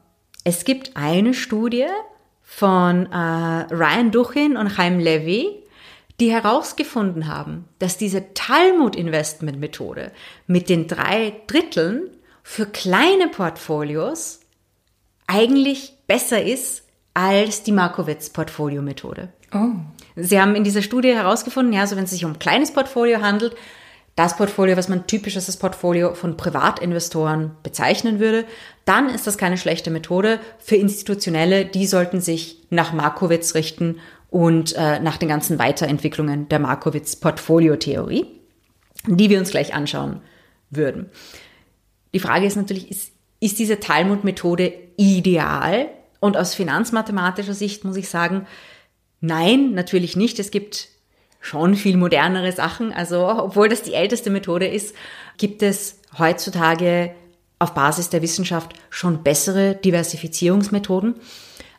es 0.44 0.64
gibt 0.64 0.96
eine 0.96 1.34
Studie 1.34 1.88
von 2.44 3.06
äh, 3.06 3.74
Ryan 3.74 4.12
Duchin 4.12 4.56
und 4.56 4.76
Chaim 4.76 5.00
Levy, 5.00 5.64
die 6.20 6.32
herausgefunden 6.32 7.28
haben, 7.28 7.66
dass 7.78 7.96
diese 7.96 8.34
Talmud-Investment-Methode 8.34 10.12
mit 10.46 10.68
den 10.68 10.88
drei 10.88 11.34
Dritteln 11.46 12.10
für 12.42 12.66
kleine 12.66 13.28
Portfolios 13.28 14.40
eigentlich 15.26 15.94
besser 16.06 16.42
ist 16.42 16.84
als 17.14 17.62
die 17.62 17.72
Markowitz-Portfolio-Methode. 17.72 19.32
Oh. 19.52 19.70
Sie 20.16 20.40
haben 20.40 20.54
in 20.56 20.64
dieser 20.64 20.82
Studie 20.82 21.14
herausgefunden, 21.14 21.72
ja, 21.72 21.82
also 21.82 21.96
wenn 21.96 22.04
es 22.04 22.10
sich 22.10 22.24
um 22.24 22.32
ein 22.32 22.38
kleines 22.38 22.72
Portfolio 22.72 23.20
handelt, 23.20 23.54
das 24.16 24.36
Portfolio, 24.36 24.76
was 24.76 24.88
man 24.88 25.06
typisch 25.06 25.36
als 25.36 25.46
das 25.46 25.58
Portfolio 25.58 26.12
von 26.14 26.36
Privatinvestoren 26.36 27.52
bezeichnen 27.62 28.18
würde, 28.18 28.46
dann 28.84 29.08
ist 29.08 29.28
das 29.28 29.38
keine 29.38 29.56
schlechte 29.56 29.92
Methode. 29.92 30.40
Für 30.58 30.74
Institutionelle, 30.74 31.66
die 31.66 31.86
sollten 31.86 32.20
sich 32.20 32.66
nach 32.68 32.92
Markowitz 32.92 33.54
richten 33.54 34.00
und 34.30 34.74
äh, 34.76 35.00
nach 35.00 35.16
den 35.16 35.28
ganzen 35.28 35.58
Weiterentwicklungen 35.58 36.48
der 36.48 36.58
Markowitz-Portfolio-Theorie, 36.58 38.26
die 39.06 39.30
wir 39.30 39.38
uns 39.38 39.50
gleich 39.50 39.74
anschauen 39.74 40.20
würden. 40.70 41.10
Die 42.12 42.20
Frage 42.20 42.46
ist 42.46 42.56
natürlich, 42.56 42.90
ist, 42.90 43.12
ist 43.40 43.58
diese 43.58 43.80
Talmud-Methode 43.80 44.72
ideal? 44.96 45.88
Und 46.20 46.36
aus 46.36 46.54
finanzmathematischer 46.54 47.54
Sicht 47.54 47.84
muss 47.84 47.96
ich 47.96 48.08
sagen, 48.08 48.46
nein, 49.20 49.72
natürlich 49.72 50.16
nicht. 50.16 50.38
Es 50.38 50.50
gibt 50.50 50.88
schon 51.40 51.76
viel 51.76 51.96
modernere 51.96 52.52
Sachen. 52.52 52.92
Also, 52.92 53.26
obwohl 53.28 53.68
das 53.68 53.82
die 53.82 53.94
älteste 53.94 54.30
Methode 54.30 54.66
ist, 54.66 54.94
gibt 55.36 55.62
es 55.62 56.00
heutzutage 56.18 57.14
auf 57.58 57.74
Basis 57.74 58.10
der 58.10 58.22
Wissenschaft 58.22 58.74
schon 58.90 59.22
bessere 59.22 59.76
Diversifizierungsmethoden. 59.76 61.14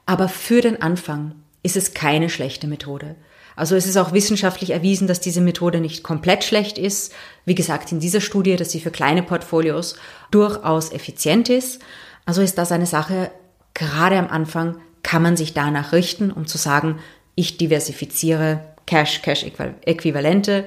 Aber 0.05 0.29
für 0.29 0.62
den 0.62 0.81
Anfang 0.81 1.35
ist 1.63 1.78
es 1.78 1.93
keine 1.93 2.30
schlechte 2.30 2.67
Methode. 2.67 3.15
Also 3.56 3.76
es 3.76 3.86
ist 3.86 3.98
auch 3.98 4.13
wissenschaftlich 4.13 4.69
erwiesen, 4.69 5.08
dass 5.08 5.19
diese 5.19 5.41
Methode 5.41 5.82
nicht 5.82 6.02
komplett 6.02 6.45
schlecht 6.45 6.78
ist. 6.78 7.13
Wie 7.43 7.56
gesagt, 7.56 7.91
in 7.91 8.00
dieser 8.00 8.22
Studie, 8.22 8.56
dass 8.56 8.72
sie 8.72 8.80
für 8.80 8.91
kleine 8.91 9.22
Portfolios 9.22 9.98
durchaus 10.32 10.93
effizient 10.93 11.50
ist. 11.50 11.82
Also 12.26 12.41
ist 12.41 12.58
das 12.58 12.72
eine 12.72 12.86
Sache, 12.86 13.32
gerade 13.74 14.17
am 14.17 14.30
Anfang 14.30 14.78
kann 15.04 15.22
man 15.22 15.36
sich 15.36 15.54
danach 15.54 15.91
richten, 15.91 16.32
um 16.32 16.48
zu 16.48 16.58
sagen, 16.58 17.00
ich 17.36 17.58
diversifiziere 17.58 18.62
Cash, 18.86 19.22
Cash-Äquivalente, 19.22 20.65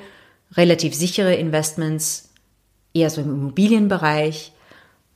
relativ 0.52 0.94
sichere 0.94 1.34
Investments, 1.34 2.30
eher 2.94 3.10
so 3.10 3.22
im 3.22 3.30
Immobilienbereich 3.30 4.52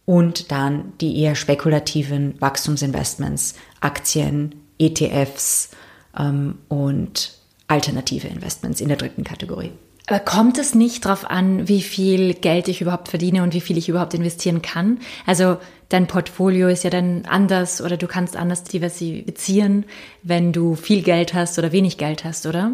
und 0.06 0.50
dann 0.50 0.92
die 1.00 1.20
eher 1.20 1.34
spekulativen 1.34 2.40
Wachstumsinvestments, 2.40 3.56
Aktien, 3.80 4.65
ETFs 4.78 5.70
ähm, 6.18 6.58
und 6.68 7.32
alternative 7.68 8.28
Investments 8.28 8.80
in 8.80 8.88
der 8.88 8.96
dritten 8.96 9.24
Kategorie. 9.24 9.72
Aber 10.08 10.20
kommt 10.20 10.56
es 10.58 10.74
nicht 10.74 11.04
darauf 11.04 11.28
an, 11.28 11.66
wie 11.66 11.82
viel 11.82 12.34
Geld 12.34 12.68
ich 12.68 12.80
überhaupt 12.80 13.08
verdiene 13.08 13.42
und 13.42 13.54
wie 13.54 13.60
viel 13.60 13.76
ich 13.76 13.88
überhaupt 13.88 14.14
investieren 14.14 14.62
kann? 14.62 15.00
Also 15.26 15.56
dein 15.88 16.06
Portfolio 16.06 16.68
ist 16.68 16.84
ja 16.84 16.90
dann 16.90 17.24
anders 17.26 17.80
oder 17.80 17.96
du 17.96 18.06
kannst 18.06 18.36
anders 18.36 18.62
diversifizieren, 18.62 19.84
wenn 20.22 20.52
du 20.52 20.76
viel 20.76 21.02
Geld 21.02 21.34
hast 21.34 21.58
oder 21.58 21.72
wenig 21.72 21.98
Geld 21.98 22.24
hast, 22.24 22.46
oder? 22.46 22.72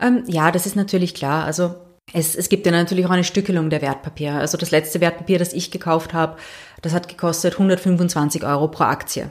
Ähm, 0.00 0.24
ja, 0.26 0.50
das 0.50 0.66
ist 0.66 0.76
natürlich 0.76 1.14
klar. 1.14 1.46
Also 1.46 1.74
es, 2.12 2.34
es 2.34 2.50
gibt 2.50 2.66
ja 2.66 2.72
natürlich 2.72 3.06
auch 3.06 3.10
eine 3.10 3.24
Stückelung 3.24 3.70
der 3.70 3.80
Wertpapiere. 3.80 4.38
Also 4.38 4.58
das 4.58 4.70
letzte 4.70 5.00
Wertpapier, 5.00 5.38
das 5.38 5.54
ich 5.54 5.70
gekauft 5.70 6.12
habe, 6.12 6.36
das 6.82 6.92
hat 6.92 7.08
gekostet 7.08 7.54
125 7.54 8.44
Euro 8.44 8.68
pro 8.68 8.84
Aktie. 8.84 9.30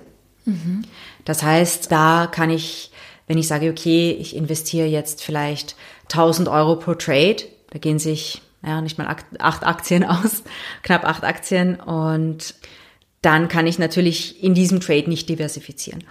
Das 1.26 1.44
heißt, 1.44 1.92
da 1.92 2.28
kann 2.28 2.50
ich, 2.50 2.92
wenn 3.28 3.38
ich 3.38 3.48
sage, 3.48 3.70
okay, 3.70 4.12
ich 4.20 4.36
investiere 4.36 4.88
jetzt 4.88 5.24
vielleicht 5.24 5.76
1000 6.04 6.48
Euro 6.48 6.78
pro 6.78 6.94
Trade, 6.94 7.44
da 7.72 7.80
gehen 7.80 8.00
sich 8.00 8.42
ja 8.66 8.82
nicht 8.82 8.98
mal 8.98 9.08
acht 9.40 9.66
Aktien 9.66 10.04
aus, 10.06 10.44
knapp 10.84 11.06
acht 11.06 11.24
Aktien 11.24 11.80
und 11.80 12.56
dann 13.22 13.48
kann 13.48 13.68
ich 13.68 13.80
natürlich 13.80 14.44
in 14.44 14.54
diesem 14.54 14.80
Trade 14.80 15.10
nicht 15.10 15.28
diversifizieren. 15.28 16.04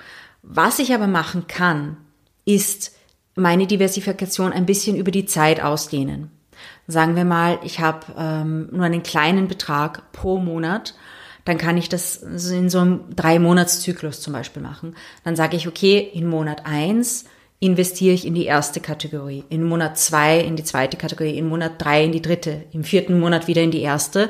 Was 0.43 0.79
ich 0.79 0.93
aber 0.93 1.07
machen 1.07 1.47
kann, 1.47 1.97
ist 2.45 2.93
meine 3.35 3.67
Diversifikation 3.67 4.53
ein 4.53 4.67
bisschen 4.67 4.97
über 4.97 5.11
die 5.11 5.27
Zeit 5.27 5.63
ausdehnen. 5.63 6.31
Sagen 6.87 7.17
wir 7.17 7.25
mal, 7.25 7.59
ich 7.65 7.81
habe 7.81 8.07
ähm, 8.17 8.69
nur 8.71 8.85
einen 8.85 9.03
kleinen 9.03 9.49
Betrag 9.49 10.13
pro 10.13 10.39
Monat 10.39 10.95
dann 11.47 11.59
kann 11.59 11.79
ich 11.79 11.89
das 11.89 12.17
in 12.17 12.69
so 12.69 12.81
einem 12.81 13.05
Drei-Monats-Zyklus 13.15 14.21
zum 14.21 14.33
Beispiel 14.33 14.63
machen. 14.63 14.97
Dann 15.25 15.37
sage 15.37 15.57
ich, 15.57 15.69
okay, 15.69 15.99
in 16.13 16.27
Monat 16.27 16.67
eins 16.67 17.25
investiere 17.61 18.15
ich 18.15 18.27
in 18.27 18.35
die 18.35 18.45
erste 18.45 18.81
Kategorie, 18.81 19.45
in 19.49 19.63
Monat 19.63 19.97
zwei 19.97 20.41
in 20.41 20.57
die 20.57 20.65
zweite 20.65 20.97
Kategorie, 20.97 21.39
in 21.39 21.49
Monat 21.49 21.75
drei 21.79 22.05
in 22.05 22.13
die 22.13 22.21
dritte, 22.21 22.65
im 22.73 22.85
vierten 22.85 23.19
Monat 23.19 23.47
wieder 23.47 23.63
in 23.63 23.71
die 23.71 23.81
erste. 23.81 24.29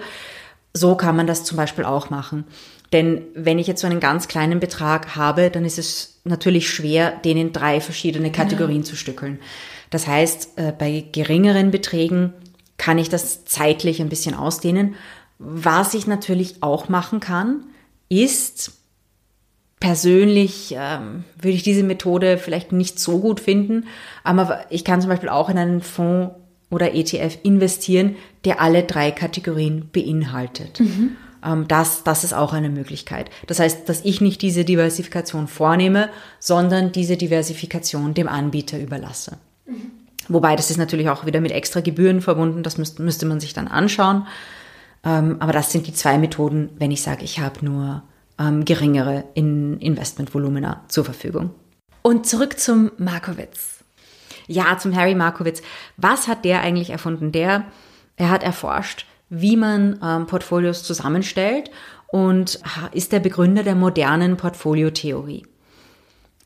So 0.74 0.94
kann 0.94 1.16
man 1.16 1.26
das 1.26 1.42
zum 1.42 1.56
Beispiel 1.56 1.84
auch 1.84 2.10
machen. 2.10 2.44
Denn 2.92 3.22
wenn 3.34 3.58
ich 3.58 3.66
jetzt 3.66 3.80
so 3.80 3.86
einen 3.86 3.98
ganz 3.98 4.28
kleinen 4.28 4.60
Betrag 4.60 5.16
habe, 5.16 5.50
dann 5.50 5.64
ist 5.64 5.78
es 5.78 6.20
natürlich 6.24 6.68
schwer, 6.68 7.12
den 7.24 7.38
in 7.38 7.52
drei 7.52 7.80
verschiedene 7.80 8.30
Kategorien 8.30 8.82
ja. 8.82 8.84
zu 8.84 8.94
stückeln. 8.94 9.40
Das 9.88 10.06
heißt, 10.06 10.50
äh, 10.56 10.72
bei 10.78 11.06
geringeren 11.12 11.70
Beträgen 11.70 12.34
kann 12.76 12.98
ich 12.98 13.08
das 13.08 13.46
zeitlich 13.46 14.02
ein 14.02 14.10
bisschen 14.10 14.34
ausdehnen 14.34 14.96
was 15.38 15.94
ich 15.94 16.06
natürlich 16.06 16.62
auch 16.62 16.88
machen 16.88 17.20
kann, 17.20 17.64
ist 18.08 18.72
persönlich 19.80 20.74
ähm, 20.76 21.24
würde 21.38 21.56
ich 21.56 21.62
diese 21.62 21.82
Methode 21.82 22.38
vielleicht 22.38 22.72
nicht 22.72 22.98
so 22.98 23.18
gut 23.18 23.40
finden, 23.40 23.86
aber 24.24 24.60
ich 24.70 24.84
kann 24.84 25.00
zum 25.00 25.10
Beispiel 25.10 25.28
auch 25.28 25.50
in 25.50 25.58
einen 25.58 25.82
Fonds 25.82 26.34
oder 26.70 26.94
ETF 26.94 27.38
investieren, 27.42 28.16
der 28.44 28.60
alle 28.60 28.82
drei 28.82 29.10
Kategorien 29.10 29.88
beinhaltet. 29.92 30.80
Mhm. 30.80 31.16
Ähm, 31.44 31.68
das, 31.68 32.02
das 32.04 32.24
ist 32.24 32.32
auch 32.32 32.52
eine 32.52 32.70
Möglichkeit. 32.70 33.30
Das 33.46 33.60
heißt, 33.60 33.88
dass 33.88 34.04
ich 34.04 34.20
nicht 34.20 34.42
diese 34.42 34.64
Diversifikation 34.64 35.46
vornehme, 35.46 36.08
sondern 36.40 36.92
diese 36.92 37.16
Diversifikation 37.16 38.14
dem 38.14 38.28
Anbieter 38.28 38.80
überlasse. 38.80 39.38
Mhm. 39.66 39.92
Wobei, 40.28 40.56
das 40.56 40.70
ist 40.70 40.78
natürlich 40.78 41.08
auch 41.08 41.26
wieder 41.26 41.40
mit 41.40 41.52
extra 41.52 41.80
Gebühren 41.80 42.20
verbunden, 42.20 42.62
das 42.62 42.78
müsste, 42.78 43.02
müsste 43.02 43.26
man 43.26 43.38
sich 43.38 43.52
dann 43.52 43.68
anschauen. 43.68 44.26
Ähm, 45.06 45.36
aber 45.38 45.52
das 45.52 45.70
sind 45.70 45.86
die 45.86 45.94
zwei 45.94 46.18
Methoden, 46.18 46.70
wenn 46.78 46.90
ich 46.90 47.00
sage, 47.00 47.24
ich 47.24 47.38
habe 47.38 47.64
nur 47.64 48.02
ähm, 48.38 48.64
geringere 48.64 49.24
in 49.34 49.78
Investmentvolumina 49.78 50.84
zur 50.88 51.04
Verfügung. 51.04 51.50
Und 52.02 52.26
zurück 52.26 52.58
zum 52.58 52.90
Markowitz. 52.98 53.84
Ja, 54.48 54.76
zum 54.78 54.94
Harry 54.94 55.14
Markowitz. 55.14 55.62
Was 55.96 56.28
hat 56.28 56.44
der 56.44 56.60
eigentlich 56.60 56.90
erfunden? 56.90 57.32
Der, 57.32 57.64
er 58.16 58.30
hat 58.30 58.42
erforscht, 58.42 59.06
wie 59.28 59.56
man 59.56 59.98
ähm, 60.02 60.26
Portfolios 60.26 60.82
zusammenstellt 60.82 61.70
und 62.08 62.60
ist 62.92 63.12
der 63.12 63.20
Begründer 63.20 63.62
der 63.62 63.74
modernen 63.74 64.36
Portfoliotheorie. 64.36 65.46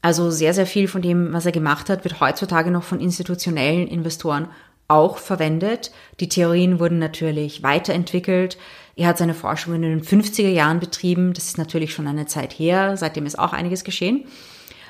Also 0.02 0.30
sehr, 0.30 0.54
sehr 0.54 0.66
viel 0.66 0.88
von 0.88 1.02
dem, 1.02 1.32
was 1.32 1.44
er 1.44 1.52
gemacht 1.52 1.90
hat, 1.90 2.04
wird 2.04 2.20
heutzutage 2.20 2.70
noch 2.70 2.84
von 2.84 3.00
institutionellen 3.00 3.86
Investoren 3.86 4.48
auch 4.90 5.18
verwendet. 5.18 5.92
Die 6.18 6.28
Theorien 6.28 6.80
wurden 6.80 6.98
natürlich 6.98 7.62
weiterentwickelt. 7.62 8.58
Er 8.96 9.06
hat 9.06 9.18
seine 9.18 9.34
Forschung 9.34 9.74
in 9.74 9.82
den 9.82 10.02
50er 10.02 10.48
Jahren 10.48 10.80
betrieben. 10.80 11.32
Das 11.32 11.44
ist 11.44 11.58
natürlich 11.58 11.94
schon 11.94 12.06
eine 12.06 12.26
Zeit 12.26 12.52
her. 12.52 12.96
Seitdem 12.96 13.24
ist 13.24 13.38
auch 13.38 13.52
einiges 13.52 13.84
geschehen. 13.84 14.24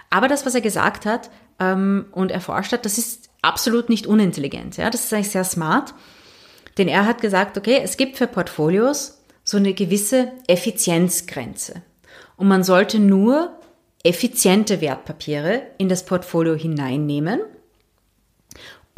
Aber 0.09 0.27
das, 0.27 0.45
was 0.47 0.55
er 0.55 0.61
gesagt 0.61 1.07
hat 1.07 1.31
ähm, 1.61 2.07
und 2.13 2.33
erforscht 2.33 2.73
hat, 2.73 2.85
das 2.85 2.99
ist 2.99 3.31
absolut 3.43 3.89
nicht 3.89 4.07
unintelligent. 4.07 4.77
Ja, 4.77 4.91
das 4.91 5.05
ist 5.05 5.13
eigentlich 5.13 5.31
sehr 5.31 5.45
smart. 5.45 5.95
Denn 6.79 6.89
er 6.89 7.07
hat 7.07 7.21
gesagt, 7.21 7.59
okay, 7.59 7.81
es 7.83 7.97
gibt 7.97 8.17
für 8.17 8.27
Portfolios 8.27 9.23
so 9.45 9.59
eine 9.59 9.75
gewisse 9.75 10.33
Effizienzgrenze. 10.47 11.83
Und 12.37 12.49
man 12.49 12.65
sollte 12.65 12.99
nur 12.99 13.53
effiziente 14.03 14.81
Wertpapiere 14.81 15.63
in 15.79 15.89
das 15.89 16.05
Portfolio 16.07 16.55
hineinnehmen 16.55 17.41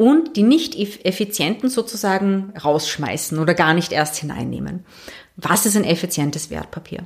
und 0.03 0.35
die 0.35 0.43
nicht 0.43 0.75
effizienten 0.75 1.69
sozusagen 1.69 2.51
rausschmeißen 2.61 3.39
oder 3.39 3.53
gar 3.53 3.73
nicht 3.73 3.93
erst 3.93 4.17
hineinnehmen. 4.17 4.83
Was 5.37 5.65
ist 5.65 5.77
ein 5.77 5.85
effizientes 5.85 6.49
Wertpapier? 6.49 7.05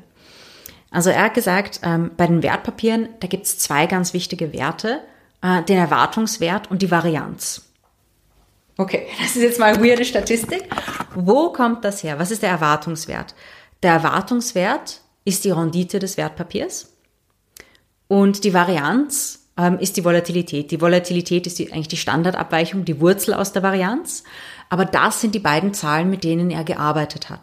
Also 0.90 1.12
er 1.12 1.26
hat 1.26 1.36
gesagt, 1.36 1.82
ähm, 1.84 2.10
bei 2.18 2.26
den 2.26 2.42
Wertpapieren, 2.42 3.10
da 3.20 3.28
gibt 3.28 3.46
es 3.46 3.60
zwei 3.60 3.86
ganz 3.86 4.16
wichtige 4.16 4.52
Werte, 4.52 5.02
äh, 5.44 5.62
den 5.62 5.78
Erwartungswert 5.78 6.72
und 6.72 6.82
die 6.82 6.90
Varianz. 6.90 7.70
Okay, 8.78 9.06
das 9.20 9.36
ist 9.36 9.44
jetzt 9.44 9.60
mal 9.60 9.76
eine 9.76 9.84
weirde 9.84 10.04
Statistik. 10.04 10.64
Wo 11.14 11.54
kommt 11.54 11.86
das 11.86 12.02
her? 12.02 12.18
Was 12.18 12.32
ist 12.32 12.42
der 12.42 12.50
Erwartungswert? 12.50 13.36
Der 13.84 13.94
Erwartungswert 13.94 15.02
ist 15.24 15.46
die 15.46 15.52
Rendite 15.52 16.00
des 16.00 16.18
Wertpapiers 16.18 16.92
und 18.08 18.44
die 18.44 18.56
Varianz 18.56 19.37
ähm, 19.58 19.80
ist 19.80 19.98
die 19.98 20.06
Volatilität. 20.06 20.72
Die 20.72 20.82
Volatilität 20.82 21.48
ist 21.48 21.60
die, 21.60 21.72
eigentlich 21.72 21.88
die 21.88 21.98
Standardabweichung, 21.98 22.86
die 22.86 23.02
Wurzel 23.02 23.34
aus 23.34 23.54
der 23.54 23.64
Varianz. 23.64 24.24
Aber 24.70 24.86
das 24.86 25.22
sind 25.22 25.34
die 25.34 25.40
beiden 25.40 25.74
Zahlen, 25.74 26.10
mit 26.10 26.24
denen 26.24 26.52
er 26.52 26.64
gearbeitet 26.64 27.30
hat. 27.30 27.40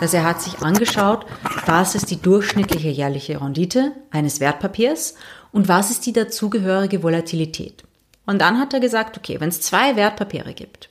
Dass 0.00 0.12
er 0.12 0.24
hat 0.24 0.42
sich 0.42 0.60
angeschaut, 0.60 1.24
was 1.66 1.94
ist 1.94 2.10
die 2.10 2.20
durchschnittliche 2.20 2.88
jährliche 2.88 3.40
Rendite 3.40 3.92
eines 4.10 4.40
Wertpapiers 4.40 5.14
und 5.52 5.68
was 5.68 5.90
ist 5.90 6.04
die 6.06 6.12
dazugehörige 6.12 7.02
Volatilität. 7.02 7.84
Und 8.26 8.40
dann 8.40 8.58
hat 8.58 8.74
er 8.74 8.80
gesagt, 8.80 9.16
okay, 9.16 9.40
wenn 9.40 9.50
es 9.50 9.60
zwei 9.60 9.96
Wertpapiere 9.96 10.54
gibt, 10.54 10.88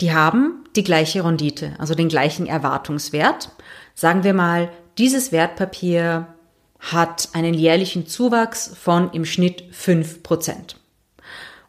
die 0.00 0.12
haben 0.12 0.64
die 0.74 0.84
gleiche 0.84 1.24
Rendite, 1.24 1.74
also 1.78 1.94
den 1.94 2.08
gleichen 2.08 2.46
Erwartungswert. 2.46 3.50
Sagen 3.94 4.24
wir 4.24 4.34
mal, 4.34 4.70
dieses 4.98 5.32
Wertpapier 5.32 6.26
hat 6.92 7.30
einen 7.32 7.54
jährlichen 7.54 8.06
Zuwachs 8.06 8.72
von 8.80 9.10
im 9.12 9.24
Schnitt 9.24 9.64
fünf 9.72 10.22
Prozent. 10.22 10.76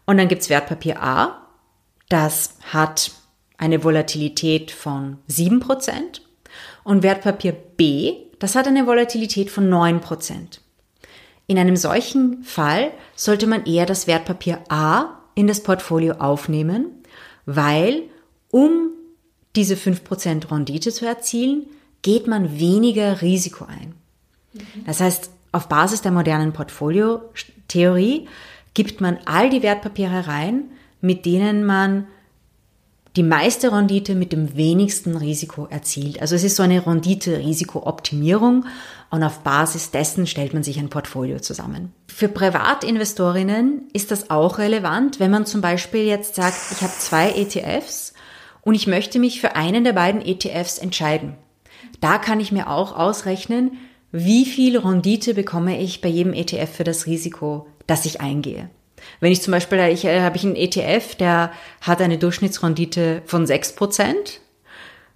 Und 0.06 0.18
dann 0.18 0.28
gibt's 0.28 0.50
Wertpapier 0.50 1.02
A, 1.02 1.48
das 2.10 2.56
hat 2.72 3.12
eine 3.58 3.84
Volatilität 3.84 4.72
von 4.72 5.18
sieben 5.28 5.60
Prozent. 5.60 6.22
Und 6.84 7.04
Wertpapier 7.04 7.52
B, 7.52 8.16
das 8.40 8.56
hat 8.56 8.68
eine 8.68 8.86
Volatilität 8.86 9.50
von 9.50 9.70
neun 9.70 10.00
Prozent. 10.00 10.62
In 11.48 11.58
einem 11.58 11.76
solchen 11.76 12.44
Fall 12.44 12.92
sollte 13.16 13.48
man 13.48 13.66
eher 13.66 13.86
das 13.86 14.06
Wertpapier 14.06 14.60
A 14.70 15.22
in 15.34 15.48
das 15.48 15.64
Portfolio 15.64 16.16
aufnehmen, 16.16 17.04
weil 17.46 18.04
um 18.52 18.92
diese 19.56 19.76
5% 19.76 20.52
Rendite 20.52 20.92
zu 20.92 21.06
erzielen, 21.06 21.66
geht 22.02 22.28
man 22.28 22.60
weniger 22.60 23.22
Risiko 23.22 23.66
ein. 23.66 23.96
Das 24.86 25.00
heißt, 25.00 25.30
auf 25.52 25.68
Basis 25.70 26.02
der 26.02 26.12
modernen 26.12 26.54
Portfolio-Theorie 26.54 28.28
gibt 28.74 29.02
man 29.02 29.18
all 29.26 29.50
die 29.50 29.64
Wertpapiere 29.64 30.28
rein, 30.28 30.66
mit 31.02 31.26
denen 31.26 31.66
man 31.66 32.08
die 33.16 33.24
meiste 33.24 33.72
Rendite 33.72 34.14
mit 34.14 34.32
dem 34.32 34.56
wenigsten 34.56 35.18
Risiko 35.18 35.66
erzielt. 35.66 36.22
Also 36.22 36.36
es 36.36 36.44
ist 36.44 36.56
so 36.56 36.62
eine 36.62 36.86
Rendite-Risiko-Optimierung 36.86 38.66
und 39.10 39.24
auf 39.24 39.40
Basis 39.40 39.90
dessen 39.90 40.28
stellt 40.28 40.54
man 40.54 40.62
sich 40.62 40.78
ein 40.78 40.90
Portfolio 40.90 41.40
zusammen. 41.40 41.92
Für 42.08 42.28
Privatinvestorinnen 42.28 43.88
ist 43.94 44.12
das 44.12 44.30
auch 44.30 44.60
relevant, 44.60 45.20
wenn 45.20 45.32
man 45.32 45.48
zum 45.48 45.62
Beispiel 45.62 46.04
jetzt 46.04 46.36
sagt, 46.36 46.58
ich 46.72 46.82
habe 46.82 46.94
zwei 46.94 47.32
ETFs 47.32 48.14
und 48.62 48.76
ich 48.76 48.86
möchte 48.86 49.18
mich 49.18 49.42
für 49.42 49.56
einen 49.56 49.84
der 49.84 49.94
beiden 49.94 50.22
ETFs 50.22 50.78
entscheiden. 50.78 51.34
Da 52.02 52.20
kann 52.20 52.40
ich 52.40 52.52
mir 52.52 52.70
auch 52.70 52.96
ausrechnen, 52.96 53.78
wie 54.12 54.46
viel 54.46 54.78
Rendite 54.78 55.34
bekomme 55.34 55.82
ich 55.82 56.02
bei 56.02 56.10
jedem 56.10 56.34
ETF 56.34 56.78
für 56.78 56.84
das 56.84 57.06
Risiko, 57.06 57.68
das 57.88 58.06
ich 58.06 58.22
eingehe. 58.22 58.70
Wenn 59.20 59.32
ich 59.32 59.42
zum 59.42 59.52
Beispiel, 59.52 59.80
ich, 59.92 60.06
äh, 60.06 60.22
habe 60.22 60.38
ich 60.38 60.44
einen 60.44 60.56
ETF, 60.56 61.16
der 61.16 61.52
hat 61.82 62.02
eine 62.02 62.18
Durchschnittsrendite 62.18 63.22
von 63.26 63.46
6% 63.46 64.16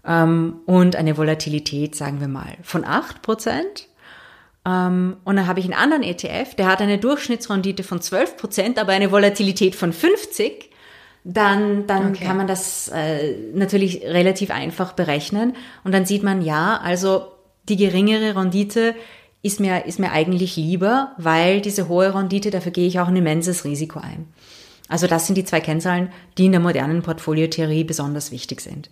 ähm, 0.06 0.62
und 0.66 0.96
eine 0.96 1.18
Volatilität, 1.18 1.96
sagen 1.96 2.20
wir 2.20 2.28
mal, 2.28 2.58
von 2.64 2.86
8%. 2.86 3.62
Ähm, 4.64 5.18
und 5.24 5.36
dann 5.36 5.48
habe 5.48 5.60
ich 5.60 5.66
einen 5.66 5.74
anderen 5.74 6.04
ETF, 6.04 6.56
der 6.56 6.68
hat 6.68 6.82
eine 6.82 6.98
Durchschnittsrendite 6.98 7.84
von 7.84 8.00
12%, 8.00 8.80
aber 8.80 8.92
eine 8.94 9.12
Volatilität 9.12 9.76
von 9.76 9.94
50%. 9.94 10.52
Dann, 11.24 11.86
dann 11.86 12.10
okay. 12.10 12.26
kann 12.26 12.38
man 12.38 12.48
das 12.48 12.88
äh, 12.88 13.36
natürlich 13.54 14.02
relativ 14.02 14.50
einfach 14.50 14.94
berechnen. 14.94 15.56
Und 15.84 15.92
dann 15.92 16.08
sieht 16.08 16.24
man, 16.24 16.42
ja, 16.42 16.80
also 16.84 17.28
die 17.70 17.78
geringere 17.78 18.36
Rendite 18.36 18.96
ist 19.42 19.60
mir, 19.60 19.86
ist 19.86 20.00
mir 20.00 20.12
eigentlich 20.12 20.56
lieber, 20.56 21.14
weil 21.18 21.62
diese 21.62 21.88
hohe 21.88 22.14
Rendite, 22.14 22.52
dafür 22.52 22.72
gehe 22.72 22.88
ich 22.88 23.00
auch 23.00 23.08
ein 23.08 23.16
immenses 23.16 23.66
Risiko 23.66 24.00
ein. 24.00 24.28
Also 24.88 25.08
das 25.08 25.26
sind 25.26 25.36
die 25.36 25.46
zwei 25.46 25.62
Kennzahlen, 25.62 26.10
die 26.38 26.46
in 26.46 26.52
der 26.52 26.62
modernen 26.62 27.02
Portfoliotheorie 27.02 27.84
besonders 27.84 28.32
wichtig 28.32 28.62
sind. 28.62 28.90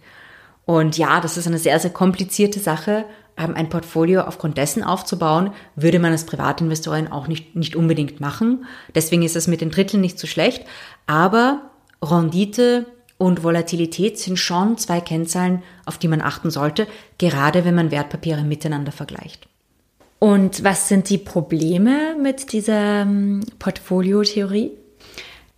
Und 0.66 0.98
ja, 0.98 1.20
das 1.20 1.36
ist 1.36 1.48
eine 1.48 1.58
sehr, 1.58 1.80
sehr 1.80 1.90
komplizierte 1.90 2.60
Sache. 2.60 3.06
Ähm, 3.38 3.56
ein 3.56 3.70
Portfolio 3.70 4.22
aufgrund 4.22 4.58
dessen 4.58 4.84
aufzubauen, 4.84 5.52
würde 5.76 6.00
man 6.00 6.12
als 6.12 6.26
Privatinvestorin 6.26 7.08
auch 7.08 7.28
nicht, 7.28 7.56
nicht 7.56 7.76
unbedingt 7.76 8.20
machen. 8.20 8.66
Deswegen 8.96 9.24
ist 9.24 9.36
es 9.36 9.48
mit 9.48 9.62
den 9.62 9.72
Dritteln 9.72 10.02
nicht 10.02 10.20
so 10.20 10.28
schlecht. 10.28 10.66
Aber 11.08 11.72
Rendite 12.02 12.86
und 13.20 13.44
Volatilität 13.44 14.18
sind 14.18 14.40
schon 14.40 14.78
zwei 14.78 15.02
Kennzahlen, 15.02 15.62
auf 15.86 15.98
die 15.98 16.08
man 16.08 16.22
achten 16.22 16.50
sollte, 16.50 16.88
gerade 17.18 17.66
wenn 17.66 17.76
man 17.76 17.92
Wertpapiere 17.92 18.44
miteinander 18.44 18.94
vergleicht. 18.94 19.48
Und 20.20 20.64
was 20.64 20.88
sind 20.88 21.10
die 21.10 21.18
Probleme 21.18 22.16
mit 22.20 22.54
dieser 22.54 23.02
ähm, 23.02 23.42
Portfoliotheorie? 23.60 24.72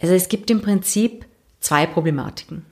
Also 0.01 0.15
es 0.15 0.27
gibt 0.27 0.49
im 0.49 0.61
Prinzip 0.61 1.25
zwei 1.59 1.85
Problematiken. 1.85 2.65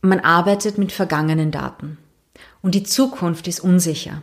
Man 0.00 0.20
arbeitet 0.20 0.78
mit 0.78 0.90
vergangenen 0.90 1.50
Daten 1.50 1.98
und 2.62 2.74
die 2.74 2.82
Zukunft 2.82 3.46
ist 3.46 3.60
unsicher. 3.60 4.22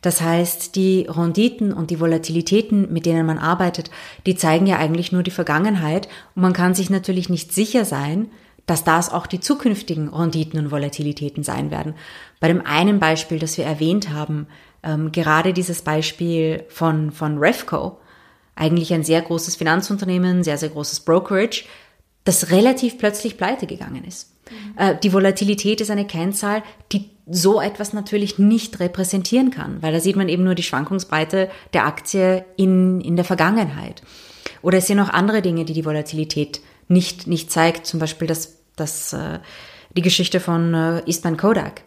Das 0.00 0.20
heißt, 0.20 0.76
die 0.76 1.06
Renditen 1.08 1.72
und 1.72 1.90
die 1.90 1.98
Volatilitäten, 1.98 2.92
mit 2.92 3.04
denen 3.04 3.26
man 3.26 3.38
arbeitet, 3.38 3.90
die 4.26 4.36
zeigen 4.36 4.66
ja 4.66 4.78
eigentlich 4.78 5.10
nur 5.10 5.24
die 5.24 5.32
Vergangenheit 5.32 6.08
und 6.36 6.42
man 6.42 6.52
kann 6.52 6.74
sich 6.74 6.88
natürlich 6.88 7.28
nicht 7.28 7.52
sicher 7.52 7.84
sein, 7.84 8.28
dass 8.66 8.84
das 8.84 9.10
auch 9.10 9.26
die 9.26 9.40
zukünftigen 9.40 10.08
Renditen 10.08 10.58
und 10.58 10.70
Volatilitäten 10.70 11.42
sein 11.42 11.70
werden. 11.70 11.94
Bei 12.38 12.48
dem 12.48 12.64
einen 12.64 13.00
Beispiel, 13.00 13.38
das 13.38 13.58
wir 13.58 13.64
erwähnt 13.64 14.10
haben, 14.10 14.46
ähm, 14.82 15.12
gerade 15.12 15.52
dieses 15.52 15.82
Beispiel 15.82 16.64
von, 16.68 17.10
von 17.10 17.38
Refco, 17.38 17.98
eigentlich 18.54 18.92
ein 18.92 19.04
sehr 19.04 19.22
großes 19.22 19.56
Finanzunternehmen, 19.56 20.44
sehr, 20.44 20.58
sehr 20.58 20.68
großes 20.68 21.00
Brokerage, 21.00 21.64
das 22.24 22.50
relativ 22.50 22.98
plötzlich 22.98 23.36
pleite 23.36 23.66
gegangen 23.66 24.04
ist. 24.04 24.34
Mhm. 24.50 24.78
Äh, 24.78 24.96
die 25.02 25.12
Volatilität 25.12 25.80
ist 25.80 25.90
eine 25.90 26.06
Kennzahl, 26.06 26.62
die 26.92 27.10
so 27.26 27.60
etwas 27.60 27.92
natürlich 27.92 28.38
nicht 28.38 28.80
repräsentieren 28.80 29.50
kann, 29.50 29.82
weil 29.82 29.92
da 29.92 30.00
sieht 30.00 30.16
man 30.16 30.28
eben 30.28 30.44
nur 30.44 30.54
die 30.54 30.62
Schwankungsbreite 30.62 31.48
der 31.72 31.86
Aktie 31.86 32.44
in, 32.56 33.00
in 33.00 33.16
der 33.16 33.24
Vergangenheit. 33.24 34.02
Oder 34.62 34.78
es 34.78 34.86
sind 34.86 34.96
noch 34.96 35.10
andere 35.10 35.40
Dinge, 35.42 35.64
die 35.64 35.72
die 35.72 35.84
Volatilität 35.84 36.60
nicht, 36.90 37.26
nicht 37.26 37.50
zeigt, 37.50 37.86
zum 37.86 38.00
Beispiel 38.00 38.26
das, 38.26 38.58
das, 38.76 39.12
äh, 39.12 39.38
die 39.96 40.02
Geschichte 40.02 40.40
von 40.40 40.74
äh, 40.74 41.02
Eastman 41.06 41.36
Kodak, 41.36 41.82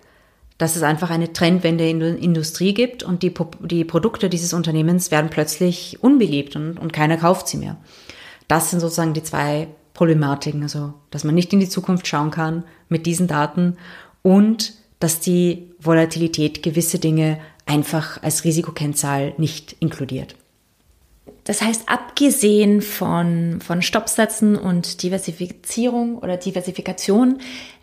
dass 0.57 0.75
es 0.75 0.83
einfach 0.83 1.09
eine 1.09 1.33
Trendwende 1.33 1.87
in 1.87 1.99
der 1.99 2.17
Industrie 2.17 2.73
gibt 2.73 3.03
und 3.03 3.21
die, 3.21 3.33
die 3.61 3.83
Produkte 3.83 4.29
dieses 4.29 4.53
Unternehmens 4.53 5.11
werden 5.11 5.29
plötzlich 5.29 6.01
unbeliebt 6.01 6.55
und, 6.55 6.79
und 6.79 6.93
keiner 6.93 7.17
kauft 7.17 7.49
sie 7.49 7.57
mehr. 7.57 7.77
Das 8.47 8.71
sind 8.71 8.79
sozusagen 8.79 9.13
die 9.13 9.23
zwei 9.23 9.67
Problematiken, 9.93 10.63
also 10.63 10.93
dass 11.11 11.25
man 11.25 11.35
nicht 11.35 11.51
in 11.51 11.59
die 11.59 11.69
Zukunft 11.69 12.07
schauen 12.07 12.31
kann 12.31 12.63
mit 12.87 13.05
diesen 13.05 13.27
Daten 13.27 13.77
und 14.21 14.73
dass 14.99 15.19
die 15.19 15.71
Volatilität 15.79 16.63
gewisse 16.63 16.97
Dinge 16.97 17.39
einfach 17.65 18.23
als 18.23 18.45
Risikokennzahl 18.45 19.33
nicht 19.37 19.75
inkludiert. 19.79 20.35
Das 21.43 21.61
heißt, 21.61 21.83
abgesehen 21.87 22.81
von, 22.81 23.59
von 23.61 23.81
Stoppsätzen 23.81 24.55
und 24.55 25.03
Diversifizierung 25.03 26.17
oder 26.17 26.37
Diversifikation, 26.37 27.39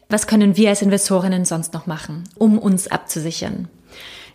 was 0.08 0.26
können 0.26 0.56
wir 0.56 0.70
als 0.70 0.82
Investorinnen 0.82 1.44
sonst 1.44 1.72
noch 1.74 1.86
machen, 1.86 2.24
um 2.36 2.58
uns 2.58 2.88
abzusichern? 2.88 3.68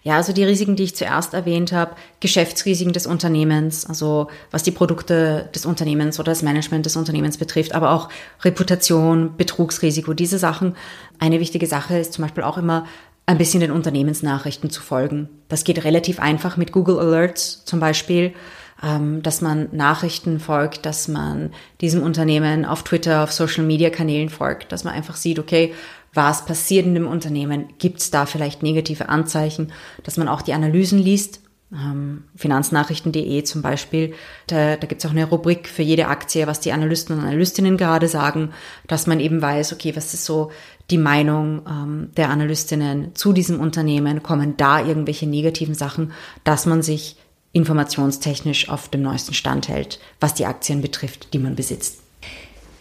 Ja, 0.03 0.17
also 0.17 0.33
die 0.33 0.43
Risiken, 0.43 0.75
die 0.75 0.83
ich 0.83 0.95
zuerst 0.95 1.33
erwähnt 1.33 1.71
habe, 1.71 1.95
Geschäftsrisiken 2.19 2.93
des 2.93 3.07
Unternehmens, 3.07 3.87
also 3.87 4.27
was 4.51 4.61
die 4.61 4.71
Produkte 4.71 5.49
des 5.55 5.65
Unternehmens 5.65 6.19
oder 6.19 6.31
das 6.31 6.43
Management 6.43 6.85
des 6.85 6.95
Unternehmens 6.95 7.37
betrifft, 7.37 7.73
aber 7.73 7.89
auch 7.89 8.09
Reputation, 8.43 9.35
Betrugsrisiko, 9.35 10.13
diese 10.13 10.37
Sachen. 10.37 10.75
Eine 11.17 11.39
wichtige 11.39 11.65
Sache 11.65 11.97
ist 11.97 12.13
zum 12.13 12.21
Beispiel 12.21 12.43
auch 12.43 12.59
immer, 12.59 12.85
ein 13.25 13.39
bisschen 13.39 13.61
den 13.61 13.71
Unternehmensnachrichten 13.71 14.69
zu 14.69 14.83
folgen. 14.83 15.27
Das 15.47 15.63
geht 15.63 15.83
relativ 15.83 16.19
einfach 16.19 16.55
mit 16.55 16.71
Google 16.71 16.99
Alerts 16.99 17.65
zum 17.65 17.79
Beispiel, 17.79 18.35
dass 18.81 19.41
man 19.41 19.69
Nachrichten 19.71 20.39
folgt, 20.39 20.85
dass 20.85 21.07
man 21.07 21.51
diesem 21.79 22.03
Unternehmen 22.03 22.65
auf 22.65 22.83
Twitter, 22.83 23.23
auf 23.23 23.31
Social 23.31 23.63
Media 23.63 23.89
Kanälen 23.89 24.29
folgt, 24.29 24.71
dass 24.71 24.83
man 24.83 24.93
einfach 24.93 25.15
sieht, 25.15 25.39
okay, 25.39 25.73
was 26.15 26.45
passiert 26.45 26.85
in 26.85 26.93
dem 26.93 27.07
Unternehmen, 27.07 27.67
gibt 27.77 27.99
es 27.99 28.09
da 28.09 28.25
vielleicht 28.25 28.63
negative 28.63 29.09
Anzeichen, 29.09 29.71
dass 30.03 30.17
man 30.17 30.27
auch 30.27 30.41
die 30.41 30.53
Analysen 30.53 30.97
liest. 30.97 31.41
Ähm, 31.73 32.25
Finanznachrichten.de 32.35 33.43
zum 33.43 33.61
Beispiel, 33.61 34.13
da, 34.47 34.77
da 34.77 34.87
gibt 34.87 35.03
es 35.03 35.05
auch 35.09 35.13
eine 35.13 35.25
Rubrik 35.25 35.67
für 35.67 35.81
jede 35.81 36.07
Aktie, 36.07 36.47
was 36.47 36.59
die 36.59 36.71
Analysten 36.71 37.17
und 37.17 37.23
Analystinnen 37.23 37.75
gerade 37.75 38.07
sagen, 38.07 38.51
dass 38.87 39.07
man 39.07 39.19
eben 39.19 39.41
weiß, 39.41 39.73
okay, 39.73 39.95
was 39.95 40.13
ist 40.13 40.25
so 40.25 40.51
die 40.91 40.99
Meinung 40.99 41.63
ähm, 41.67 42.09
der 42.15 42.29
Analystinnen 42.29 43.15
zu 43.15 43.33
diesem 43.33 43.59
Unternehmen, 43.59 44.21
kommen 44.21 44.55
da 44.57 44.85
irgendwelche 44.85 45.27
negativen 45.27 45.75
Sachen, 45.75 46.13
dass 46.43 46.65
man 46.65 46.83
sich 46.83 47.17
informationstechnisch 47.55 48.69
auf 48.69 48.89
dem 48.89 49.01
neuesten 49.01 49.33
Stand 49.33 49.69
hält, 49.69 49.99
was 50.19 50.33
die 50.33 50.45
Aktien 50.45 50.81
betrifft, 50.81 51.33
die 51.33 51.39
man 51.39 51.55
besitzt. 51.55 52.01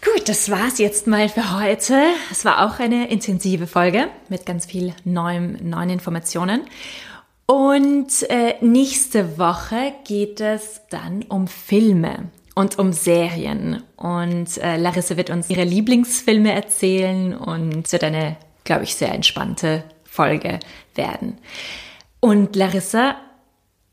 Gut, 0.03 0.27
das 0.27 0.51
war's 0.51 0.77
jetzt 0.77 1.07
mal 1.07 1.29
für 1.29 1.57
heute. 1.57 1.99
Es 2.29 2.45
war 2.45 2.65
auch 2.65 2.79
eine 2.79 3.09
intensive 3.09 3.67
Folge 3.67 4.09
mit 4.29 4.45
ganz 4.45 4.65
viel 4.65 4.93
neuen, 5.05 5.57
neuen 5.67 5.89
Informationen. 5.89 6.61
Und 7.47 8.29
äh, 8.29 8.55
nächste 8.61 9.37
Woche 9.39 9.93
geht 10.05 10.41
es 10.41 10.81
dann 10.89 11.23
um 11.23 11.47
Filme 11.47 12.29
und 12.53 12.77
um 12.77 12.91
Serien. 12.91 13.81
Und 13.95 14.57
äh, 14.57 14.77
Larissa 14.77 15.15
wird 15.15 15.29
uns 15.29 15.49
ihre 15.49 15.63
Lieblingsfilme 15.63 16.51
erzählen 16.51 17.35
und 17.35 17.91
wird 17.91 18.03
eine, 18.03 18.35
glaube 18.65 18.83
ich, 18.83 18.95
sehr 18.95 19.13
entspannte 19.13 19.83
Folge 20.03 20.59
werden. 20.95 21.37
Und 22.19 22.55
Larissa, 22.55 23.15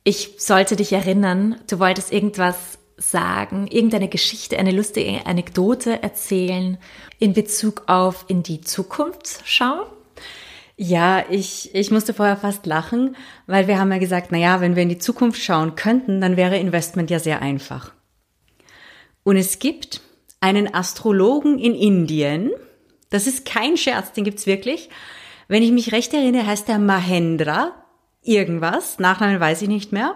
ich 0.05 0.35
sollte 0.39 0.77
dich 0.77 0.93
erinnern, 0.93 1.57
du 1.69 1.79
wolltest 1.79 2.13
irgendwas 2.13 2.79
sagen, 2.97 3.67
irgendeine 3.69 4.09
Geschichte, 4.09 4.59
eine 4.59 4.73
lustige 4.73 5.27
Anekdote 5.27 6.03
erzählen 6.03 6.79
in 7.19 7.33
Bezug 7.33 7.85
auf 7.87 8.25
in 8.29 8.43
die 8.43 8.61
Zukunft 8.61 9.41
schauen? 9.45 9.87
Ja, 10.77 11.25
ich, 11.31 11.75
ich 11.75 11.91
musste 11.91 12.15
vorher 12.15 12.37
fast 12.37 12.67
lachen, 12.67 13.17
weil 13.47 13.69
wir 13.69 13.79
haben 13.79 13.93
ja 13.93 13.99
gesagt, 13.99 14.29
na 14.31 14.39
ja, 14.39 14.61
wenn 14.61 14.75
wir 14.75 14.83
in 14.83 14.89
die 14.89 14.99
Zukunft 14.99 15.41
schauen 15.41 15.77
könnten, 15.77 16.21
dann 16.21 16.37
wäre 16.37 16.59
Investment 16.59 17.11
ja 17.11 17.19
sehr 17.19 17.43
einfach. 17.43 17.93
Und 19.23 19.37
es 19.37 19.59
gibt 19.59 20.01
einen 20.41 20.75
Astrologen 20.75 21.59
in 21.59 21.75
Indien, 21.75 22.51
das 23.11 23.27
ist 23.27 23.45
kein 23.45 23.77
Scherz, 23.77 24.13
den 24.13 24.25
gibt's 24.25 24.47
wirklich. 24.47 24.89
Wenn 25.47 25.63
ich 25.63 25.71
mich 25.71 25.93
recht 25.93 26.15
erinnere, 26.15 26.47
heißt 26.47 26.67
der 26.67 26.79
Mahendra 26.79 27.82
irgendwas, 28.23 28.99
Nachnamen 28.99 29.41
weiß 29.41 29.62
ich 29.62 29.68
nicht 29.68 29.93
mehr. 29.93 30.14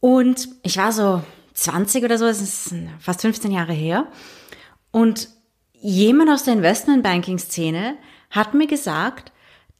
Und 0.00 0.48
ich 0.62 0.76
war 0.76 0.92
so 0.92 1.22
20 1.54 2.04
oder 2.04 2.18
so, 2.18 2.26
das 2.26 2.40
ist 2.40 2.74
fast 3.00 3.22
15 3.22 3.50
Jahre 3.50 3.72
her. 3.72 4.06
Und 4.90 5.28
jemand 5.72 6.30
aus 6.30 6.44
der 6.44 6.54
Investmentbanking-Szene 6.54 7.96
hat 8.30 8.54
mir 8.54 8.66
gesagt, 8.66 9.32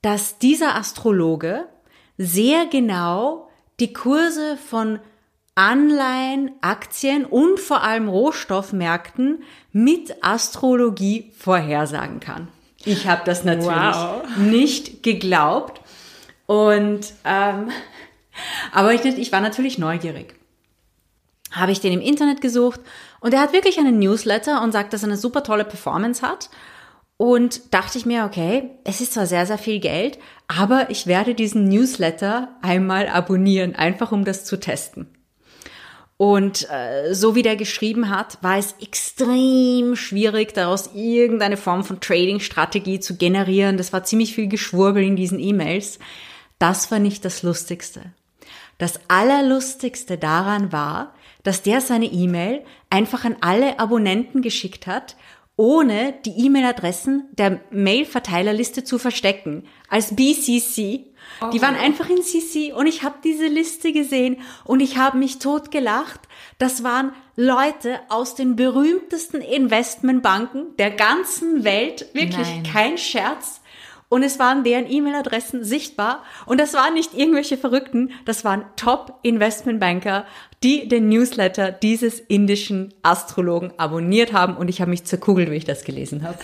dass 0.03 0.39
dieser 0.39 0.76
Astrologe 0.76 1.66
sehr 2.18 2.66
genau 2.66 3.49
die 3.80 3.93
Kurse 3.93 4.57
von 4.57 5.01
Anleihen, 5.55 6.53
Aktien 6.61 7.24
und 7.24 7.59
vor 7.59 7.82
allem 7.82 8.09
Rohstoffmärkten 8.09 9.43
mit 9.72 10.22
Astrologie 10.22 11.32
vorhersagen 11.37 12.20
kann. 12.20 12.49
Ich 12.84 13.07
habe 13.07 13.22
das 13.24 13.43
natürlich 13.43 13.74
wow. 13.97 14.22
nicht 14.39 15.03
geglaubt. 15.03 15.80
Und 16.47 17.12
ähm, 17.24 17.70
aber 18.72 18.94
ich, 18.94 19.05
ich 19.05 19.32
war 19.32 19.40
natürlich 19.40 19.78
neugierig 19.78 20.34
habe 21.57 21.72
ich 21.72 21.80
den 21.80 21.92
im 21.92 22.01
Internet 22.01 22.40
gesucht 22.40 22.80
und 23.20 23.32
er 23.34 23.40
hat 23.40 23.53
wirklich 23.53 23.78
einen 23.78 23.99
Newsletter 23.99 24.62
und 24.62 24.72
sagt, 24.72 24.92
dass 24.92 25.03
er 25.03 25.09
eine 25.09 25.16
super 25.16 25.42
tolle 25.42 25.64
Performance 25.64 26.26
hat. 26.26 26.51
Und 27.18 27.72
dachte 27.72 27.97
ich 27.97 28.05
mir, 28.05 28.24
okay, 28.24 28.72
es 28.84 29.01
ist 29.01 29.14
zwar 29.14 29.24
sehr, 29.24 29.47
sehr 29.47 29.57
viel 29.57 29.80
Geld, 29.80 30.18
aber 30.49 30.90
ich 30.90 31.07
werde 31.07 31.34
diesen 31.34 31.66
Newsletter 31.66 32.51
einmal 32.61 33.09
abonnieren, 33.09 33.74
einfach 33.74 34.12
um 34.12 34.26
das 34.26 34.44
zu 34.44 34.61
testen. 34.61 35.07
Und 36.18 36.68
äh, 36.70 37.14
so 37.14 37.34
wie 37.34 37.40
der 37.40 37.57
geschrieben 37.57 38.11
hat, 38.11 38.36
war 38.42 38.59
es 38.59 38.74
extrem 38.82 39.97
schwierig, 39.97 40.53
daraus 40.53 40.90
irgendeine 40.94 41.57
Form 41.57 41.84
von 41.84 42.01
Trading-Strategie 42.01 43.01
zu 43.01 43.16
generieren. 43.16 43.78
Das 43.78 43.94
war 43.94 44.05
ziemlich 44.05 44.34
viel 44.34 44.49
Geschwurbel 44.49 45.03
in 45.03 45.16
diesen 45.16 45.38
E-Mails. 45.38 45.99
Das 46.59 46.90
war 46.90 46.98
nicht 46.98 47.24
das 47.24 47.42
Lustigste. 47.42 48.12
Das 48.78 49.00
Allerlustigste 49.09 50.18
daran 50.18 50.72
war, 50.72 51.14
dass 51.42 51.62
der 51.62 51.80
seine 51.80 52.07
E-Mail 52.07 52.64
einfach 52.90 53.24
an 53.24 53.36
alle 53.40 53.78
Abonnenten 53.78 54.42
geschickt 54.42 54.86
hat, 54.86 55.16
ohne 55.57 56.14
die 56.24 56.44
E-Mail-Adressen 56.44 57.28
der 57.32 57.61
Mail-Verteilerliste 57.70 58.84
zu 58.84 58.98
verstecken, 58.98 59.64
als 59.88 60.14
BCC. 60.14 61.07
Oh. 61.40 61.50
Die 61.50 61.62
waren 61.62 61.76
einfach 61.76 62.11
in 62.11 62.22
CC 62.22 62.72
und 62.72 62.86
ich 62.86 63.02
habe 63.02 63.16
diese 63.24 63.46
Liste 63.46 63.92
gesehen 63.92 64.38
und 64.64 64.80
ich 64.80 64.98
habe 64.98 65.16
mich 65.16 65.38
totgelacht. 65.38 66.20
Das 66.59 66.82
waren 66.82 67.12
Leute 67.36 68.00
aus 68.11 68.34
den 68.34 68.57
berühmtesten 68.57 69.40
Investmentbanken 69.40 70.76
der 70.78 70.90
ganzen 70.90 71.64
Welt, 71.64 72.07
wirklich 72.12 72.48
Nein. 72.48 72.62
kein 72.62 72.98
Scherz 72.98 73.55
und 74.09 74.22
es 74.22 74.38
waren 74.38 74.64
deren 74.64 74.90
E-Mail-Adressen 74.90 75.64
sichtbar 75.64 76.22
und 76.46 76.61
das 76.61 76.74
waren 76.74 76.94
nicht 76.94 77.14
irgendwelche 77.14 77.57
Verrückten, 77.57 78.12
das 78.24 78.44
waren 78.44 78.64
Top-Investmentbanker, 78.76 80.26
die 80.62 80.88
den 80.88 81.09
Newsletter 81.09 81.72
dieses 81.72 82.20
indischen 82.20 82.94
Astrologen 83.02 83.72
abonniert 83.78 84.32
haben 84.32 84.57
und 84.57 84.68
ich 84.68 84.80
habe 84.80 84.90
mich 84.90 85.04
zerkugelt, 85.04 85.50
wie 85.50 85.57
ich 85.57 85.64
das 85.64 85.84
gelesen 85.84 86.22
habe. 86.22 86.38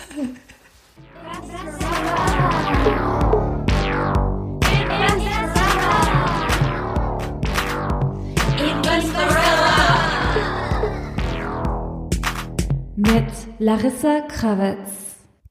Mit 12.97 13.33
Larissa 13.59 14.21
Krawitz. 14.29 15.02